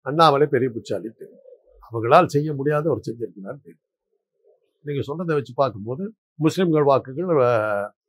அண்ணாமலை 0.07 0.47
பெரிய 0.55 0.69
புச்சாலி 0.77 1.11
அவங்களால் 1.87 2.33
செய்ய 2.35 2.49
முடியாத 2.59 2.85
ஒரு 2.95 3.01
செஞ்சிருக்கிறார் 3.07 3.59
நீங்கள் 4.85 5.07
சொன்னதை 5.09 5.35
வச்சு 5.39 5.53
பார்க்கும்போது 5.61 6.05
முஸ்லீம்கள் 6.45 6.87
வாக்குகள் 6.91 7.31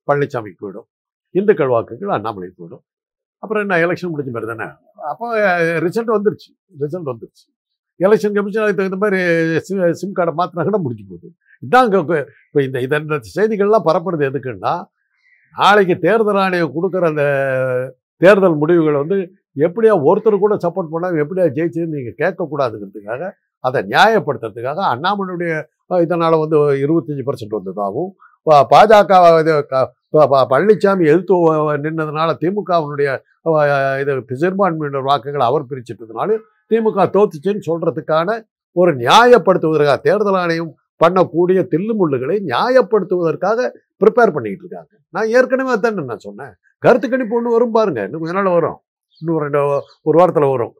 பழனிசாமி 0.08 0.52
போயிடும். 0.62 0.88
இந்துக்கள் 1.36 1.72
வாக்குகள் 1.74 2.16
அண்ணாமலைக்கு 2.18 2.58
போயிடும். 2.62 2.84
அப்புறம் 3.44 3.64
என்ன 3.66 3.78
எலெக்ஷன் 3.86 4.12
முடிஞ்ச 4.14 4.32
மாதிரி 4.36 4.50
தானே 4.52 4.68
அப்போ 5.12 5.26
ரிசல்ட் 5.86 6.12
வந்துருச்சு. 6.16 6.50
ரிசல்ட் 6.84 7.10
வந்துருச்சு. 7.12 7.46
எலெக்ஷன் 8.00 8.36
கமிஷன் 8.36 8.64
அதுக்கு 8.64 8.82
தகுந்த 8.82 8.98
மாதிரி 9.02 9.20
சி- 9.66 9.96
சிம் 10.00 10.16
கார்டை 10.18 10.34
மாற்றினா 10.40 10.66
கூட 10.66 10.80
முடிஞ்சு 10.84 11.04
போகுது. 11.06 11.28
இதான் 11.64 11.86
அங்கே 11.86 12.00
இப்போ 12.02 12.60
இந்த 12.62 12.78
இதை 12.86 12.98
இந்த 13.02 13.18
செய்திகள்லாம் 13.36 13.88
பரப்புறது 13.88 14.28
எதுக்குன்னா 14.30 14.74
நாளைக்கு 15.56 15.96
தேர்தல் 16.04 16.40
ஆணையம் 16.42 16.74
கொடுக்குற 16.74 17.06
அந்த 17.12 17.24
தேர்தல் 18.22 18.60
முடிவுகள் 18.62 19.02
வந்து 19.02 19.18
எப்படியா 19.58 19.94
ஒருத்தர் 20.08 20.44
கூட 20.44 20.56
சப்போர்ட் 20.64 20.94
பண்ணால் 20.94 21.22
எப்படியா 21.24 21.46
ஜெயிச்சுன்னு 21.58 21.96
நீங்கள் 21.96 22.20
கேட்கக்கூடாதுங்கிறதுக்காக 22.22 23.30
அதை 23.64 23.80
நியாயப்படுத்துறதுக்காக 23.92 24.82
அண்ணாமலையுடைய 24.92 25.54
இதனால் 26.02 26.42
வந்து 26.42 26.58
இருபத்தஞ்சி 26.84 27.24
பர்சன்ட் 27.26 27.58
வந்ததாகவும் 27.58 28.12
பாஜக 28.72 29.14
இது 29.42 29.54
பழனிசாமி 30.52 31.06
எழுத்து 31.14 31.36
நின்னதுனால 31.86 32.36
திமுகவினுடைய 32.42 33.10
இது 34.02 34.12
சிறுபான்மையினர் 34.36 35.08
வாக்குகளை 35.08 35.46
அவர் 35.50 35.70
பிரிச்சிட்டதுனால 35.72 36.38
திமுக 36.72 37.06
தோத்துச்சுன்னு 37.16 37.68
சொல்றதுக்கான 37.70 38.30
ஒரு 38.76 38.92
நியாயப்படுத்துவதற்காக 39.04 40.00
தேர்தல் 40.08 40.40
ஆணையம் 40.44 40.72
பண்ணக்கூடிய 41.04 41.60
தில்லுமுள்ளுகளை 41.74 42.36
நியாயப்படுத்துவதற்காக 42.52 43.60
ப்ரிப்பேர் 44.02 44.36
பண்ணிட்டு 44.36 44.64
இருக்காங்க. 44.64 44.92
நான் 45.16 45.30
ஏற்கனவே 45.38 45.72
அதான் 45.76 46.10
நான் 46.12 46.26
சொன்னேன். 46.28 46.54
கருத்து 46.84 47.08
கணிப்பு 47.12 47.36
ஒன்று 47.38 47.56
வரும் 47.56 47.76
பாருங்க. 47.78 48.02
இன்னும் 48.08 48.22
கொஞ்ச 48.24 48.36
நாள் 48.38 48.56
வரும். 48.58 48.78
இன்னும் 49.22 49.42
ரெண்டு 49.46 49.60
ஒரு 50.10 50.16
வாரத்தில் 50.20 50.54
வரும். 50.54 50.74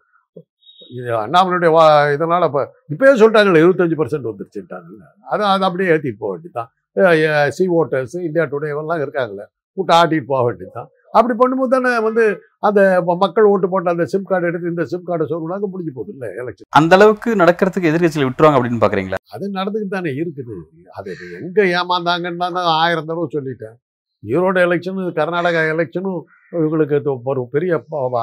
இது 0.98 1.12
அண்ணாமலையுடைய 1.24 1.72
வா 1.76 1.84
இதனால் 2.16 2.46
இப்போ 2.48 2.62
இப்போயே 2.94 3.14
சொல்லிட்டாங்கல்ல 3.22 3.62
இருபத்தஞ்சி 3.64 3.98
பர்சன்ட் 4.00 4.30
வந்துருச்சுட்டாங்கல்ல 4.30 5.06
அதை 5.34 5.44
அதை 5.54 5.64
அப்படியே 5.68 5.92
ஏற்றிட்டு 5.94 6.22
போக 6.24 6.32
வேண்டியது 6.34 6.56
தான் 6.60 7.52
சி 7.58 7.64
ஓட்டர்ஸ் 7.80 8.18
இந்தியா 8.28 8.44
டுடே 8.52 8.70
எல்லாம் 8.74 9.02
இருக்காங்கல்ல. 9.06 9.46
கூட்டம் 9.78 9.98
ஆட்டிட்டு 10.00 10.30
போக 10.34 10.42
வேண்டியது 10.48 10.74
தான் 10.80 10.90
அப்படி 11.18 11.34
பண்ணும்போது 11.42 11.72
தானே 11.76 11.92
வந்து 12.08 12.24
அந்த 12.68 12.80
மக்கள் 13.24 13.50
ஓட்டு 13.52 13.68
போட்ட 13.74 13.94
அந்த 13.96 14.06
சிம் 14.14 14.28
கார்டு 14.30 14.50
எடுத்து 14.50 14.74
இந்த 14.74 14.86
சிம் 14.92 15.08
கார்டை 15.10 15.26
சொல்லுவாங்க 15.32 15.68
முடிஞ்சு 15.74 15.94
போகுது. 15.98 16.14
இல்லை 16.16 16.30
எலெக்ஷன் 16.42 16.70
அந்த 16.80 16.94
அளவுக்கு 16.98 17.30
நடக்கிறதுக்கு 17.42 17.90
எதிர்க்கட்சியில் 17.92 18.28
விட்டுருவாங்க 18.28 18.58
அப்படின்னு 18.60 18.84
பாக்குறீங்களா? 18.86 19.20
அது 19.36 19.46
நடந்துக்கிட்டு 19.60 19.98
தானே 19.98 20.14
இருக்குது. 20.22 20.56
அது 21.00 21.12
எங்க 21.42 21.62
ஏமாந்தாங்கன்னு 21.80 22.44
தான் 22.46 22.60
ஆயிரம் 22.82 23.10
தடவை 23.10 23.28
சொல்லிட்டேன். 23.38 23.76
ஈரோடு 24.24 24.60
எலெக்ஷனும் 24.68 25.18
கர்நாடகா 25.20 25.62
எலெக்ஷனும் 25.74 26.22
இவங்களுக்கு 26.60 27.18
ஒரு 27.32 27.42
பெரிய 27.56 27.82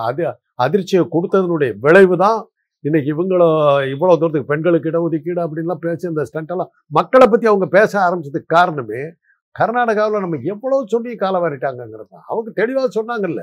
அது 0.08 0.24
அதிர்ச்சியை 0.64 1.04
கொடுத்ததனுடைய 1.14 1.72
விளைவு 1.84 2.16
தான் 2.24 2.38
இன்னைக்கு 2.84 3.08
இவங்கள 3.14 3.42
இவ்வளோ 3.92 4.14
தூரத்துக்கு 4.20 4.50
பெண்களுக்கு 4.52 4.88
இடஒதுக்கீடு 4.90 5.40
அப்படின்லாம் 5.42 5.82
பேசி 5.84 6.04
இந்த 6.10 6.22
ஸ்டண்டெல்லாம் 6.28 6.70
மக்களை 6.98 7.26
பற்றி 7.26 7.46
அவங்க 7.50 7.66
பேச 7.76 7.92
ஆரம்பிச்சதுக்கு 8.06 8.54
காரணமே 8.54 9.02
கர்நாடகாவில் 9.56 10.24
நம்ம 10.24 10.38
எவ்வளோ 10.52 10.76
சொல்லி 10.92 11.10
கால 11.22 11.34
வாரிட்டாங்கிறது 11.42 12.08
தான் 12.14 12.24
அவங்க 12.30 12.48
தெளிவாக 12.60 12.88
சொன்னாங்கல்ல. 12.98 13.42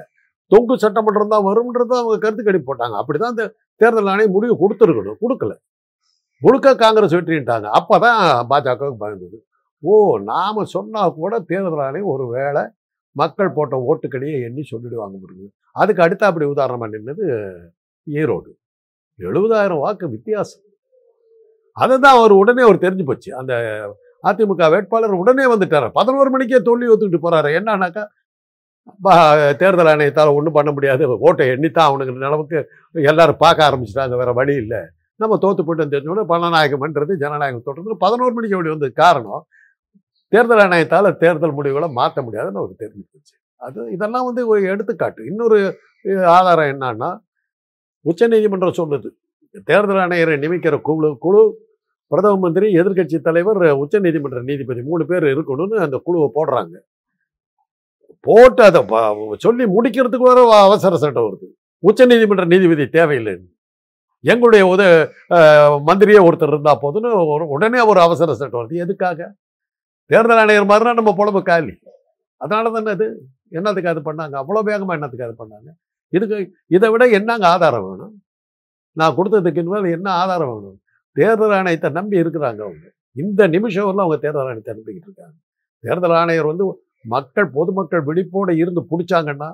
தொங்கு 0.51 0.75
சட்டமன்றம் 0.83 1.33
தான் 1.33 1.45
வரும்ன்றது 1.49 1.93
அவங்க 2.01 2.15
கருத்து 2.23 2.43
கணிப்பு 2.45 2.69
போட்டாங்க 2.69 2.95
அப்படிதான் 3.01 3.33
இந்த 3.35 3.45
தேர்தல் 3.81 4.09
ஆணையம் 4.13 4.35
முடிவு 4.37 4.55
கொடுத்துருக்கணும். 4.61 5.19
கொடுக்கல. 5.23 5.53
முழுக்க 6.41 6.67
காங்கிரஸ் 6.83 7.15
வெற்றிட்டாங்க 7.17 7.67
அப்பதான் 7.79 8.19
பாஜகவுக்கு 8.51 9.03
பயந்தது 9.03 9.37
ஓ 9.83 9.93
நாம 10.31 10.63
சொன்னா 10.75 11.01
கூட 11.19 11.33
தேர்தல் 11.49 11.83
ஆணையம் 11.87 12.11
ஒரு 12.13 12.25
வேளை 12.35 12.63
மக்கள் 13.15 13.55
போட்ட 13.57 13.75
ஓட்டுக்கடியை 13.89 14.37
எண்ணி 14.47 14.63
சொல்லிடுவாங்க 14.71 15.15
முடியுது 15.21 15.47
அதுக்கு 15.81 16.03
அடுத்து 16.05 16.25
அப்படி 16.29 16.45
உதாரணமாக 16.53 16.91
நின்னது 16.95 17.25
ஈரோடு. 18.07 18.51
எழுபதாயிரம் 19.19 19.81
வாக்கு 19.83 20.05
வித்தியாசம். 20.15 20.63
அதை 21.77 21.95
தான் 22.05 22.17
அவர் 22.17 22.33
உடனே 22.41 22.61
அவர் 22.67 22.83
தெரிஞ்சு 22.85 23.05
போச்சு. 23.09 23.29
அந்த 23.39 23.53
அதிமுக 24.27 24.69
வேட்பாளர் 24.73 25.19
உடனே 25.21 25.45
வந்துட்டார். 25.53 25.87
பதினோரு 25.99 26.29
மணிக்கே 26.29 26.59
தோல்வி 26.69 26.87
ஒத்துக்கிட்டு 26.93 27.25
போறாரு. 27.25 27.49
என்னன்னாக்கா 27.59 28.03
தேர்தல் 29.61 29.89
ஆணையத்தால் 29.91 30.35
ஒன்றும் 30.37 30.55
பண்ண 30.57 30.69
முடியாது. 30.75 31.03
ஓட்டை 31.27 31.47
எண்ணித்தான் 31.53 31.89
அவனுக்கு 31.89 32.23
நிலவுக்கு 32.25 32.57
எல்லாரும் 33.11 33.41
பார்க்க 33.43 33.67
ஆரம்பிச்சிட்டாங்க. 33.69 34.15
வேற 34.21 34.31
வழி 34.39 34.55
இல்லை. 34.63 34.81
நம்ம 35.21 35.37
தோத்து 35.43 35.63
போயிட்டு 35.67 35.93
தெரிஞ்சோடனே 35.93 36.23
பணநாயகம்ன்றது 36.33 37.13
ஜனநாயகம் 37.23 37.67
தொடர்ந்து 37.67 37.97
பதினோரு 38.03 38.33
மணிக்கு 38.33 38.57
அப்படி 38.57 38.73
வந்து 38.75 38.89
காரணம் 39.01 39.43
தேர்தல் 40.33 40.63
ஆணையத்தால் 40.65 41.17
தேர்தல் 41.23 41.55
முடிவுகளை 41.57 41.87
மாற்ற 41.99 42.21
முடியாதுன்னு 42.25 42.61
அவர் 42.61 42.81
தெரிஞ்சுக்கிச்சு 42.83 43.35
அது 43.67 43.79
இதெல்லாம் 43.95 44.27
வந்து 44.29 44.41
ஒரு 44.51 44.59
எடுத்துக்காட்டு. 44.73 45.21
இன்னொரு 45.31 45.57
ஆதாரம் 46.35 46.69
என்னன்னா 46.73 47.09
உச்சநீதிமன்றம் 48.05 48.77
சொல்லுது 48.77 49.09
தேர்தல் 49.69 50.01
ஆணையரை 50.03 50.35
நியமிக்கிற 50.43 50.75
குழு 50.87 51.09
குழு 51.25 51.41
பிரதம 52.11 52.39
மந்திரி 52.43 52.67
எதிர்க்கட்சி 52.81 53.17
தலைவர் 53.27 53.59
உச்ச 53.81 53.99
நீதிமன்ற 54.05 54.39
நீதிபதி 54.49 54.81
மூணு 54.89 55.03
பேர் 55.11 55.25
இருக்கணும்னு 55.33 55.85
அந்த 55.87 55.97
குழுவை 56.07 56.27
போடுறாங்க. 56.37 56.75
போட்டு 58.27 58.61
அதை 58.69 58.81
சொல்லி 59.45 59.65
முடிக்கிறதுக்கு 59.75 60.29
வர 60.29 60.41
அவசர 60.67 60.93
சட்டம் 61.03 61.27
வருது. 61.27 61.47
உச்ச 61.89 62.05
நீதிமன்ற 62.11 62.45
நீதிபதி 62.53 62.85
தேவையில்லைன்னு 62.97 63.49
எங்களுடைய 64.29 64.63
உத 64.71 64.83
மந்திரியே 65.89 66.21
ஒருத்தர் 66.27 66.51
இருந்தா 66.53 66.73
போதுன்னு 66.81 67.09
ஒரு 67.33 67.43
உடனே 67.55 67.81
ஒரு 67.91 67.99
அவசர 68.05 68.33
சட்டம் 68.39 68.59
வருது. 68.61 68.81
எதுக்காக? 68.85 69.19
தேர்தல் 70.11 70.41
ஆணையர் 70.41 70.71
மாதிரினா 70.71 70.93
நம்ம 70.99 71.11
புலம்பு 71.19 71.41
காலி. 71.49 71.73
அதனால 72.41 72.71
தானே 72.75 72.91
அது? 72.97 73.07
என்னத்துக்கு 73.57 73.91
அது 73.91 74.01
பண்ணாங்க? 74.09 74.35
அவ்வளோ 74.41 74.61
வேகமாக 74.69 74.97
என்னத்துக்கு 74.97 75.27
அது 75.27 75.35
பண்ணாங்க? 75.41 75.69
இதுக்கு 76.17 76.37
இதை 76.75 76.87
விட 76.93 77.03
என்னங்க 77.17 77.45
ஆதாரம் 77.53 77.85
வேணும்? 77.87 78.13
நான் 78.99 79.15
கொடுத்ததுக்கு 79.17 79.61
இனிமேல் 79.63 79.95
என்ன 79.97 80.07
ஆதாரம் 80.21 80.51
வேணும்? 80.53 80.77
தேர்தல் 81.19 81.55
ஆணையத்தை 81.59 81.89
நம்பி 81.99 82.21
இருக்கிறாங்க 82.23 82.61
அவங்க. 82.67 82.85
இந்த 83.23 83.41
நிமிஷம் 83.55 83.87
வரலாம் 83.87 84.05
அவங்க 84.05 84.19
தேர்தல் 84.25 84.49
ஆணையத்தை 84.49 84.73
நம்பிக்கிட்டு 84.75 85.09
இருக்காங்க. 85.09 85.35
தேர்தல் 85.83 86.17
ஆணையர் 86.19 86.51
வந்து 86.51 86.65
மக்கள் 87.15 87.47
பொதுமக்கள் 87.57 88.05
விழிப்போடு 88.09 88.53
இருந்து 88.61 88.81
பிடிச்சாங்கன்னா 88.91 89.49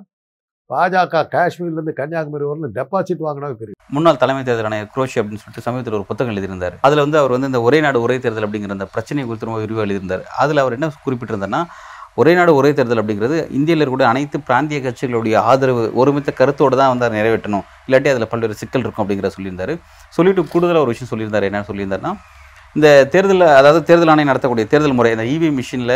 பாஜக 0.70 1.22
காஷ்மீர்லேருந்து 1.34 1.94
கன்னியாகுமரி 1.98 2.46
வரலும் 2.50 2.72
டெபாசிட் 2.78 3.26
வாங்கினா 3.26 3.50
பெரிய 3.60 3.74
முன்னாள் 3.96 4.20
தலைமை 4.22 4.44
தேர்தல் 4.46 4.68
ஆணையர் 4.70 4.90
குரோஷி 4.94 5.18
அப்படின்னு 5.20 5.42
சொல்லிட்டு 5.42 5.66
சமீபத்தில் 5.66 5.98
ஒரு 5.98 6.08
புத்தகம் 6.10 6.32
எழுதியிருந்தார். 6.34 6.76
அதில் 6.86 7.02
வந்து 7.04 7.18
அவர் 7.22 7.34
வந்து 7.36 7.50
இந்த 7.52 7.60
ஒரே 7.68 7.80
நாடு 7.86 7.98
ஒரே 8.06 8.16
தேர்தல் 8.24 8.46
அப்படிங்கிற 8.48 8.76
அந்த 8.78 8.88
பிரச்சனை 8.94 9.26
குறித்து 9.26 9.48
ரொம்ப 9.50 9.60
விரிவாக 9.64 9.86
எழுதியிருந்தார். 9.86 10.24
அதில் 10.44 10.62
அவர் 10.64 10.76
என்ன 10.78 10.88
குறிப்பிட்டிருந்தார்னா 11.06 11.62
ஒரே 12.18 12.32
நாடு 12.38 12.52
ஒரே 12.60 12.70
தேர்தல் 12.78 13.02
அப்படிங்கிறது 13.02 13.38
இந்தியாவில் 13.58 13.82
இருக்கக்கூடிய 13.84 14.10
அனைத்து 14.14 14.38
பிராந்திய 14.50 14.80
கட்சிகளுடைய 14.86 15.36
ஆதரவு 15.52 15.84
ஒருமித்த 16.02 16.32
கருத்தோடு 16.40 16.76
தான் 16.82 16.92
வந்து 16.94 17.08
அதை 17.08 17.16
நிறைவேற்றணும். 17.20 17.66
இல்லாட்டி 17.88 18.12
அதில் 18.14 18.32
பல்வேறு 18.34 18.62
சிக்கல் 18.62 18.86
இருக்கும் 18.86 19.04
அப்படிங்கிற 19.04 19.30
சொல்லியிருந்தாரு. 19.36 19.76
சொல்லிட்டு 20.18 20.52
கூடுதலாக 20.54 20.86
ஒரு 20.86 20.94
விஷயம் 20.94 21.12
சொல்லியிருந்தாரு. 21.12 21.50
என்ன 21.52 21.66
சொல்லியிருந்தாருன்னா 21.72 22.14
இந்த 22.78 22.88
தேர்தல் 23.12 23.44
அதாவது 23.58 23.80
தேர்தல் 23.90 24.10
ஆணையம் 24.12 24.30
நடத்தக்கூடிய 24.30 24.66
தேர்தல் 24.72 24.96
முறை 24.98 25.12
இந்த 25.16 25.26
இவி 25.34 25.50
மிஷினில் 25.58 25.94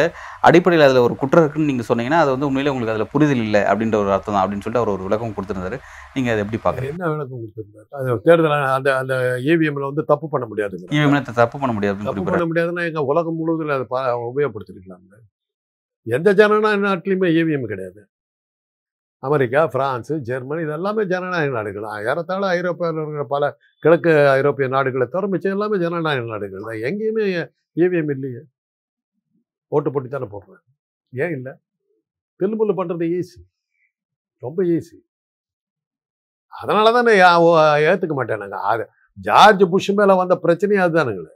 அடிப்படையில் 0.48 0.84
அதில் 0.86 1.00
ஒரு 1.06 1.16
குற்றம் 1.22 1.44
இருக்குன்னு 1.44 1.70
நீங்கள் 1.72 1.88
சொன்னீங்கன்னா 1.90 2.20
அது 2.24 2.30
வந்து 2.36 2.48
உண்மையிலே 2.50 2.72
உங்களுக்கு 2.74 2.94
அதில் 2.94 3.12
புரிதல் 3.14 3.42
இல்லை 3.48 3.62
அப்படின்ற 3.72 3.98
ஒரு 4.04 4.14
அர்த்தம் 4.16 4.36
தான் 4.36 4.44
அப்படின்னு 4.44 4.66
சொல்லிட்டு 4.66 4.82
அவர் 4.84 4.94
ஒரு 4.96 5.04
விளக்கம் 5.08 5.34
கொடுத்துருந்தாரு. 5.38 5.80
நீங்கள் 6.16 6.34
அதை 6.34 6.44
எப்படி 6.46 6.60
பார்க்குறீங்க? 6.66 6.94
என்ன 6.96 7.10
விளக்கம் 7.16 7.42
கொடுத்துருந்தாரு? 7.42 7.90
அது 8.00 8.16
தேர்தல் 8.28 8.56
அந்த 8.78 8.90
அந்த 9.02 9.16
ஏவிஎம்ல 9.54 9.90
வந்து 9.92 10.06
தப்பு 10.14 10.30
பண்ண 10.36 10.48
முடியாதுங்க 10.52 10.96
இவிஎம்ல 10.98 11.22
தப்பு 11.42 11.60
பண்ண 11.64 11.74
முடியாது 11.80 12.10
தப்பு 12.12 12.26
பண்ண 12.30 12.48
முடியாதுன்னா 12.52 12.86
எங்க 12.92 13.04
உலகம் 13.14 13.38
முழுவதும் 13.42 13.76
அதை 13.80 14.16
உபயோகப்படுத்திருக்கலாம்ல. 14.30 15.18
எந்த 16.16 16.30
ஜனநாயக 16.40 16.82
நாட்டிலையுமே 16.88 17.30
ஈவிஎம் 17.40 17.70
கிடையாது. 17.72 18.02
அமெரிக்கா 19.24 19.62
பிரான்ஸு 19.74 20.14
ஜெர்மனி 20.28 20.62
இது 20.66 20.74
எல்லாமே 20.78 21.04
ஜனநாயக 21.14 21.52
நாடுகள். 21.58 21.88
ஏறத்தாழ 22.10 22.44
ஐரோப்பாவில் 22.58 23.00
இருக்கிற 23.02 23.26
பல 23.34 23.50
கிழக்கு 23.84 24.12
ஐரோப்பிய 24.38 24.68
நாடுகளை 24.76 25.08
தவிர 25.16 25.52
எல்லாமே 25.56 25.78
ஜனநாயக 25.84 26.28
நாடுகள் 26.34 26.68
தான். 26.68 26.82
எங்கேயுமே 26.90 27.26
இவிஎம் 27.84 28.12
இல்லையே. 28.16 28.42
ஓட்டு 29.76 29.92
போட்டு 29.94 30.10
தானே 30.14 30.28
போடுறேன் 30.36 30.64
ஏன் 31.24 31.34
இல்லை? 31.38 31.54
தில்லுமுல்லு 32.40 32.76
பண்ணுறது 32.80 33.06
ஈஸி 33.18 33.40
ரொம்ப 34.46 34.60
ஈஸி 34.76 34.98
அதனால 36.62 36.92
தானே 36.98 37.14
ஏற்றுக்க 37.90 38.14
மாட்டேன் 38.20 38.42
நாங்கள் 38.44 38.66
அது 38.72 38.84
ஜார்ஜ் 39.28 39.64
புஷ் 39.74 39.92
மேலே 40.00 40.14
வந்த 40.22 40.36
பிரச்சனையும் 40.44 40.84
அதுதானுங்களே. 40.86 41.34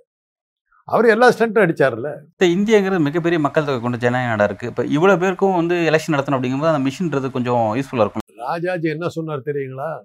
அவர் 0.85 1.05
எல்லா 1.05 1.29
ஸ்டண்ட்டும் 1.29 1.63
அடிச்சார்ல 1.65 2.25
இந்த 2.37 2.45
இந்தியாங்கிறது 2.45 2.99
மிகப்பெரிய 2.99 3.41
மக்கள் 3.41 3.63
தொகை 3.63 3.81
கொண்ட 3.81 3.97
ஜனநாயக 3.97 4.29
நாடா 4.29 4.43
இருக்கு. 4.43 4.67
இப்போ 4.67 4.83
இவ்வளோ 4.83 5.19
பேருக்கும் 5.19 5.55
வந்து 5.55 5.75
எலெக்ஷன் 5.75 6.11
நடத்தணும் 6.11 6.41
அப்படிங்கும்போது 6.41 6.73
அந்த 6.73 6.89
மிஷின்றது 6.89 7.31
கொஞ்சம் 7.31 7.73
யூஸ்ஃபுல்லாக 7.75 7.99
இருக்கும். 7.99 8.21
ராஜாஜி 8.35 8.89
என்ன 8.89 9.07
சொன்னார் 9.07 9.39
தெரியுங்களா? 9.39 10.03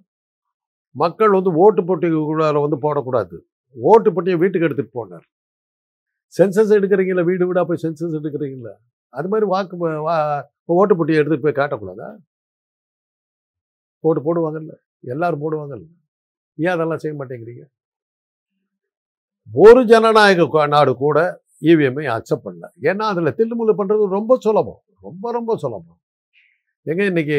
மக்கள் 0.90 1.30
வந்து 1.30 1.54
ஓட்டு 1.54 1.82
போட்டிக்குள்ளார 1.82 2.68
வந்து 2.68 2.76
போடக்கூடாது. 2.76 3.38
ஓட்டு 3.74 4.12
போட்டியை 4.12 4.38
வீட்டுக்கு 4.38 4.66
எடுத்துட்டு 4.68 5.06
போனார். 5.06 5.22
சென்சஸ் 6.38 6.80
எடுக்கிறீங்களா? 6.80 7.24
வீடு 7.24 7.46
வீடா 7.46 7.64
போய் 7.64 7.78
சென்சஸ் 7.82 8.18
எடுக்கிறீங்களா? 8.22 8.72
அது 9.08 9.28
மாதிரி 9.28 9.50
வாக்கு 9.50 9.88
வா- 9.88 10.42
ஓட்டு 10.64 10.96
போட்டியை 10.96 11.24
எடுத்துட்டு 11.24 11.52
போய் 11.52 11.66
காட்டக்கூடாதா? 11.66 12.16
போட்டு 14.00 14.20
போடுவாங்கல்ல. 14.24 14.70
எல்லாரும் 15.00 15.40
போடுவாங்கல்ல. 15.40 15.86
ஏன் 16.54 16.70
அதெல்லாம் 16.70 16.98
செய்ய 16.98 17.24
மாட்டேங்கிறீங்க? 17.24 17.77
ஒரு 19.48 19.80
ஜனநாயக 19.92 20.66
நாடு 20.74 20.92
கூட 21.04 21.18
இவிஎம்ஐ 21.70 22.04
அக்செப்ட் 22.16 22.46
பண்ணல. 22.46 22.66
ஏன்னா 22.88 23.04
அதில் 23.12 23.36
தில்லுமுல்லு 23.38 23.74
பண்ணுறது 23.80 24.04
ரொம்ப 24.18 24.32
சுலபம். 24.46 24.80
ரொம்ப 25.06 25.32
ரொம்ப 25.36 25.52
சுலபம். 25.62 25.98
எங்க 26.86 27.02
இன்னைக்கு 27.10 27.38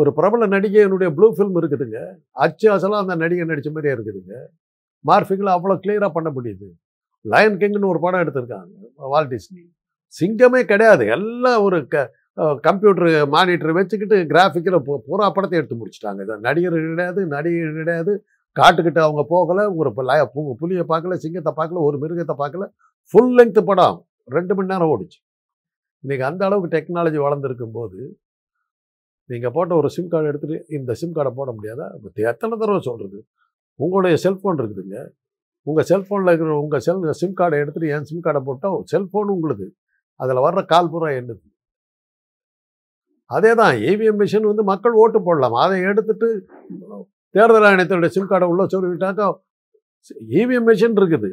ஒரு 0.00 0.10
பிரபல 0.18 0.46
நடிகையினுடைய 0.54 1.08
ப்ளூ 1.16 1.26
ஃபில்ம் 1.36 1.58
இருக்குதுங்க. 1.60 1.98
அச்சு 2.44 2.66
அசலாக 2.74 3.04
அந்த 3.04 3.14
நடிகை 3.22 3.44
நடித்த 3.50 3.70
மாதிரியே 3.74 3.94
இருக்குதுங்க. 3.96 4.34
மார்ஃபிங்கில் 5.04 5.54
அவ்வளோ 5.56 5.76
கிளியராக 5.84 6.10
பண்ண 6.16 6.28
முடியுது. 6.36 6.68
லயன் 7.24 7.58
கிங்னு 7.60 7.90
ஒரு 7.92 8.00
படம் 8.04 8.22
எடுத்திருக்காங்க 8.24 8.72
வால் 9.12 9.30
டிஸ்னி 9.32 9.62
சிங்கமே 10.14 10.60
கிடையாது. 10.72 11.04
எல்லாம் 11.16 11.60
ஒரு 11.66 11.78
க 11.92 12.04
கம்ப்யூட்டர் 12.66 13.10
மானிட்டர் 13.34 13.76
வச்சுக்கிட்டு 13.78 14.16
கிராஃபிக்கில் 14.32 14.78
பூரா 15.08 15.26
படத்தை 15.36 15.56
எடுத்து 15.60 15.76
முடிச்சிட்டாங்க. 15.80 16.38
நடிகர் 16.46 16.76
கிடையாது 16.90 17.20
நடிகை 17.34 17.60
கிடையாது. 17.80 18.14
காட்டுக்கிட்ட 18.60 18.98
அவங்க 18.98 19.22
போகலை 19.22 19.74
ஒரு 19.74 19.90
பு- 19.90 20.52
புலியை 20.52 20.84
பார்க்கல 20.88 21.14
சிங்கத்தை 21.14 21.52
பார்க்கல 21.56 21.72
ஒரு 21.72 21.98
மிருகத்தை 21.98 22.34
பார்க்கல. 22.38 22.72
ஃபுல் 23.10 23.36
லென்த்து 23.36 23.64
படம். 23.64 24.06
ரெண்டு 24.24 24.54
மணி 24.54 24.68
நேரம் 24.68 24.88
ஓடிச்சு. 24.88 25.26
இன்றைக்கி 26.06 26.22
அந்த 26.22 26.44
அளவுக்கு 26.44 26.76
டெக்னாலஜி 26.76 27.22
வளர்ந்துருக்கும் 27.24 27.72
போது 27.72 28.18
நீங்கள் 29.24 29.50
போட்ட 29.50 29.74
ஒரு 29.74 29.90
சிம் 29.90 30.08
கார்டு 30.08 30.28
எடுத்துட்டு 30.28 30.66
இந்த 30.68 30.94
சிம் 30.94 31.14
கார்டை 31.14 31.30
போட 31.30 31.52
முடியாதா? 31.52 31.94
இப்ப 31.94 32.10
எத்தனை 32.14 32.58
தடவை 32.58 32.80
சொல்கிறது 32.80 33.26
உங்களுடைய 33.74 34.30
செல்ஃபோன் 34.30 34.56
இருக்குதுங்க. 34.56 35.08
உங்கள் 35.62 35.84
செல்ஃபோனில் 35.88 36.26
இருக்கிற 36.26 36.58
உங்கள் 36.58 36.80
செல் 36.80 37.12
சிம் 37.12 37.36
கார்டை 37.36 37.56
எடுத்துகிட்டு 37.64 37.88
என் 37.88 38.04
சிம் 38.04 38.22
கார்டை 38.22 38.40
போட்டால் 38.40 38.84
செல்ஃபோன் 38.92 39.36
உங்களுது. 39.36 39.70
அதில் 40.14 40.36
வர்ற 40.36 40.66
கால் 40.66 40.90
பூரா 40.90 41.12
என்னது? 41.12 41.52
அதே 43.24 43.54
தான் 43.54 43.74
ஏவிஎம் 43.74 44.18
மிஷின் 44.18 44.46
வந்து 44.46 44.62
மக்கள் 44.62 44.92
ஓட்டு 44.92 45.22
போடலாம். 45.22 45.52
அதை 45.52 45.80
எடுத்துட்டு 45.80 46.46
தேர்தல் 47.34 47.66
ஆணையத்தினுடைய 47.70 48.12
சிம் 48.16 48.30
கார்டை 48.32 48.48
உள்ள 48.52 48.64
சொல்லிவிட்டாக்கா 48.74 49.26
இவிஎம் 50.40 50.66
மிஷின் 50.68 50.98
இருக்குது. 51.00 51.28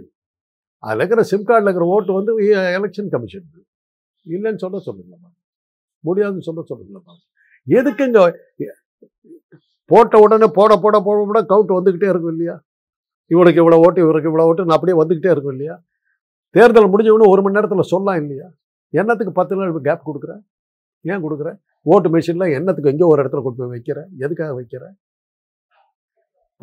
அதில் 0.84 1.02
இருக்கிற 1.02 1.24
சிம் 1.32 1.48
கார்டில் 1.50 1.70
இருக்கிற 1.70 1.88
ஓட்டு 1.96 2.12
வந்து 2.20 2.32
எலெக்ஷன் 2.78 3.12
கமிஷன் 3.14 3.48
இல்லைன்னு 4.26 4.62
சொல்ல 4.64 4.80
சொல்லுங்களா 4.88 5.30
முடியாதுன்னு 6.04 6.48
சொல்ல 6.48 6.62
சொல்லுங்களா 6.72 7.16
எதுக்குங்க 7.68 8.20
போட்ட 9.90 10.16
உடனே 10.24 10.48
போட 10.58 10.72
போட 10.84 10.96
போட 11.08 11.18
போட 11.30 11.40
கவுண்ட் 11.52 11.74
வந்துக்கிட்டே 11.78 12.10
இருக்கும் 12.12 12.34
இல்லையா? 12.36 12.56
இவனுக்கு 13.32 13.62
இவ்வளோ 13.64 13.78
ஓட்டு 13.86 14.00
இவருக்கு 14.06 14.30
இவ்வளோ 14.32 14.46
ஓட்டு 14.50 14.66
நான் 14.68 14.78
அப்படியே 14.78 14.98
வந்துக்கிட்டே 15.02 15.32
இருக்கும் 15.34 15.56
இல்லையா? 15.56 15.76
தேர்தல் 16.56 16.92
முடிஞ்ச 16.94 17.12
ஒரு 17.34 17.42
மணி 17.44 17.58
நேரத்தில் 17.58 17.90
சொல்லலாம் 17.94 18.20
இல்லையா? 18.24 18.48
என்னத்துக்கு 18.94 19.34
பத்து 19.40 19.58
நாள் 19.60 19.88
கேப் 19.90 20.08
கொடுக்குறேன் 20.08 20.42
ஏன் 21.06 21.24
கொடுக்குறேன் 21.26 21.58
ஓட்டு 21.86 22.10
மிஷினில் 22.16 22.56
என்னத்துக்கு 22.58 22.92
எங்கேயோ 22.94 23.10
ஒரு 23.14 23.22
இடத்துல 23.24 23.44
கொண்டு 23.46 23.60
போய் 23.62 23.74
வைக்கிறேன் 23.76 24.10
எதுக்காக 24.26 24.52
வைக்கிறேன் 24.60 24.96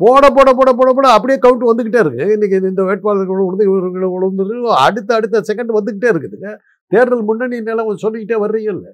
போட 0.01 0.25
போட 0.37 0.49
போட 0.57 0.69
போட 0.79 0.89
போட 0.97 1.07
அப்படியே 1.17 1.37
கவுண்ட் 1.45 1.69
வந்துக்கிட்டே 1.69 2.01
இருக்கு. 2.03 2.25
இன்னைக்கு 2.35 2.57
இந்த 2.71 2.83
வேட்பாளர்கள் 2.89 3.43
உழுந்து 3.45 3.67
இவர்கள் 3.69 4.15
உழுந்து 4.17 4.57
அடுத்த 4.85 5.09
அடுத்த 5.19 5.41
செகண்ட் 5.49 5.77
வந்துக்கிட்டே 5.77 6.11
இருக்குதுங்க. 6.13 6.51
தேர்தல் 6.93 7.27
முன்னணி 7.29 7.57
நிலம் 7.69 8.03
சொல்லிக்கிட்டே 8.05 8.37
வர்றீங்கல்ல 8.43 8.89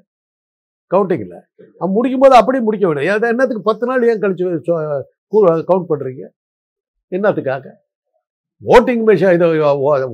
கவுண்டிங்கில் 0.93 1.93
முடிக்கும் 1.95 2.23
போது 2.23 2.35
அப்படியே 2.39 2.63
முடிக்க 2.65 2.85
விட 2.89 2.99
ஏதாவது 3.09 3.31
என்னத்துக்கு 3.33 3.67
பத்து 3.69 3.85
நாள் 3.89 4.07
ஏன் 4.11 4.21
கழிச்சு 4.23 4.43
கவுண்ட் 5.69 5.89
பண்ணுறீங்க 5.91 6.23
என்னத்துக்காக? 7.15 7.65
ஓட்டிங் 8.73 9.01
மிஷின் 9.07 9.35
இது 9.37 9.47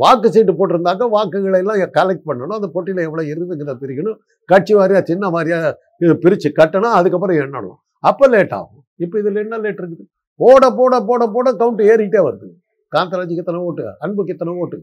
வாக்கு 0.03 0.27
சீட்டு 0.35 0.53
போட்டிருந்தாக்க 0.59 1.07
வாக்குகளை 1.15 1.57
எல்லாம் 1.63 1.81
கலெக்ட் 1.97 2.27
பண்ணணும். 2.29 2.57
அந்த 2.59 2.69
போட்டியில் 2.75 3.05
எவ்வளோ 3.07 3.23
இருந்துங்கிறத 3.31 3.75
பிரிக்கணும். 3.83 4.17
கட்சி 4.51 4.73
வாரியாக 4.79 5.03
சின்ன 5.11 5.29
வாரியாக 5.35 5.73
பிரித்து 6.23 6.49
கட்டணும். 6.61 6.95
அதுக்கப்புறம் 6.99 7.39
எண்ணணும். 7.43 7.77
அப்போ 8.09 8.27
லேட் 8.33 8.55
ஆகும். 8.59 8.83
இப்போ 9.05 9.15
இதில் 9.21 9.43
என்ன 9.45 9.59
லேட் 9.65 9.79
இருக்குது? 9.81 10.05
போட 10.35 10.69
போட 10.79 10.99
போட 11.09 11.27
போட 11.35 11.51
கவுண்ட் 11.51 11.81
ஏறிக்கிட்டே 11.91 12.21
வருது. 12.27 12.47
காந்தராஜுக்கு 12.95 13.43
எத்தனை 13.43 13.59
ஓட்டு? 13.61 13.83
அன்புக்கு 13.99 14.33
எத்தனை 14.33 14.53
ஓட்டு? 14.53 14.77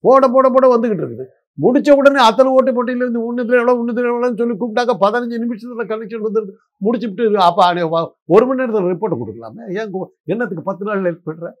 போட 0.00 0.28
போட 0.28 0.48
போட 0.48 0.66
வந்துக்கிட்டு 0.74 1.04
இருக்குது. 1.04 1.26
முடிச்ச 1.64 1.90
உடனே 1.90 2.20
அத்தனை 2.20 2.50
ஓட்டு 2.52 2.72
போட்டியிலேருந்து 2.76 3.22
ஒன்றுத்துல 3.28 3.58
எவ்வளோ 3.60 3.74
ஒன்றுத்துல 3.80 4.10
எவ்வளோன்னு 4.10 4.40
சொல்லி 4.40 4.54
கூப்பிட்டாக்க 4.60 4.92
பதினஞ்சு 5.04 5.38
நிமிஷத்தில் 5.44 5.90
கனெக்ஷன் 5.92 6.26
வந்துருது. 6.26 6.52
முடிச்சுட்டு 6.84 7.34
அப்போ 7.48 7.62
ஒரு 8.24 8.46
மணி 8.46 8.60
நேரத்தில் 8.60 8.90
ரிப்போர்ட் 8.92 9.18
கொடுக்கலாமே? 9.22 9.64
ஏன் 9.78 9.90
என்னத்துக்கு 10.24 10.68
பத்து 10.70 10.84
நாள் 10.84 11.02
லேட் 11.02 11.24
பண்ணுறேன் 11.24 11.56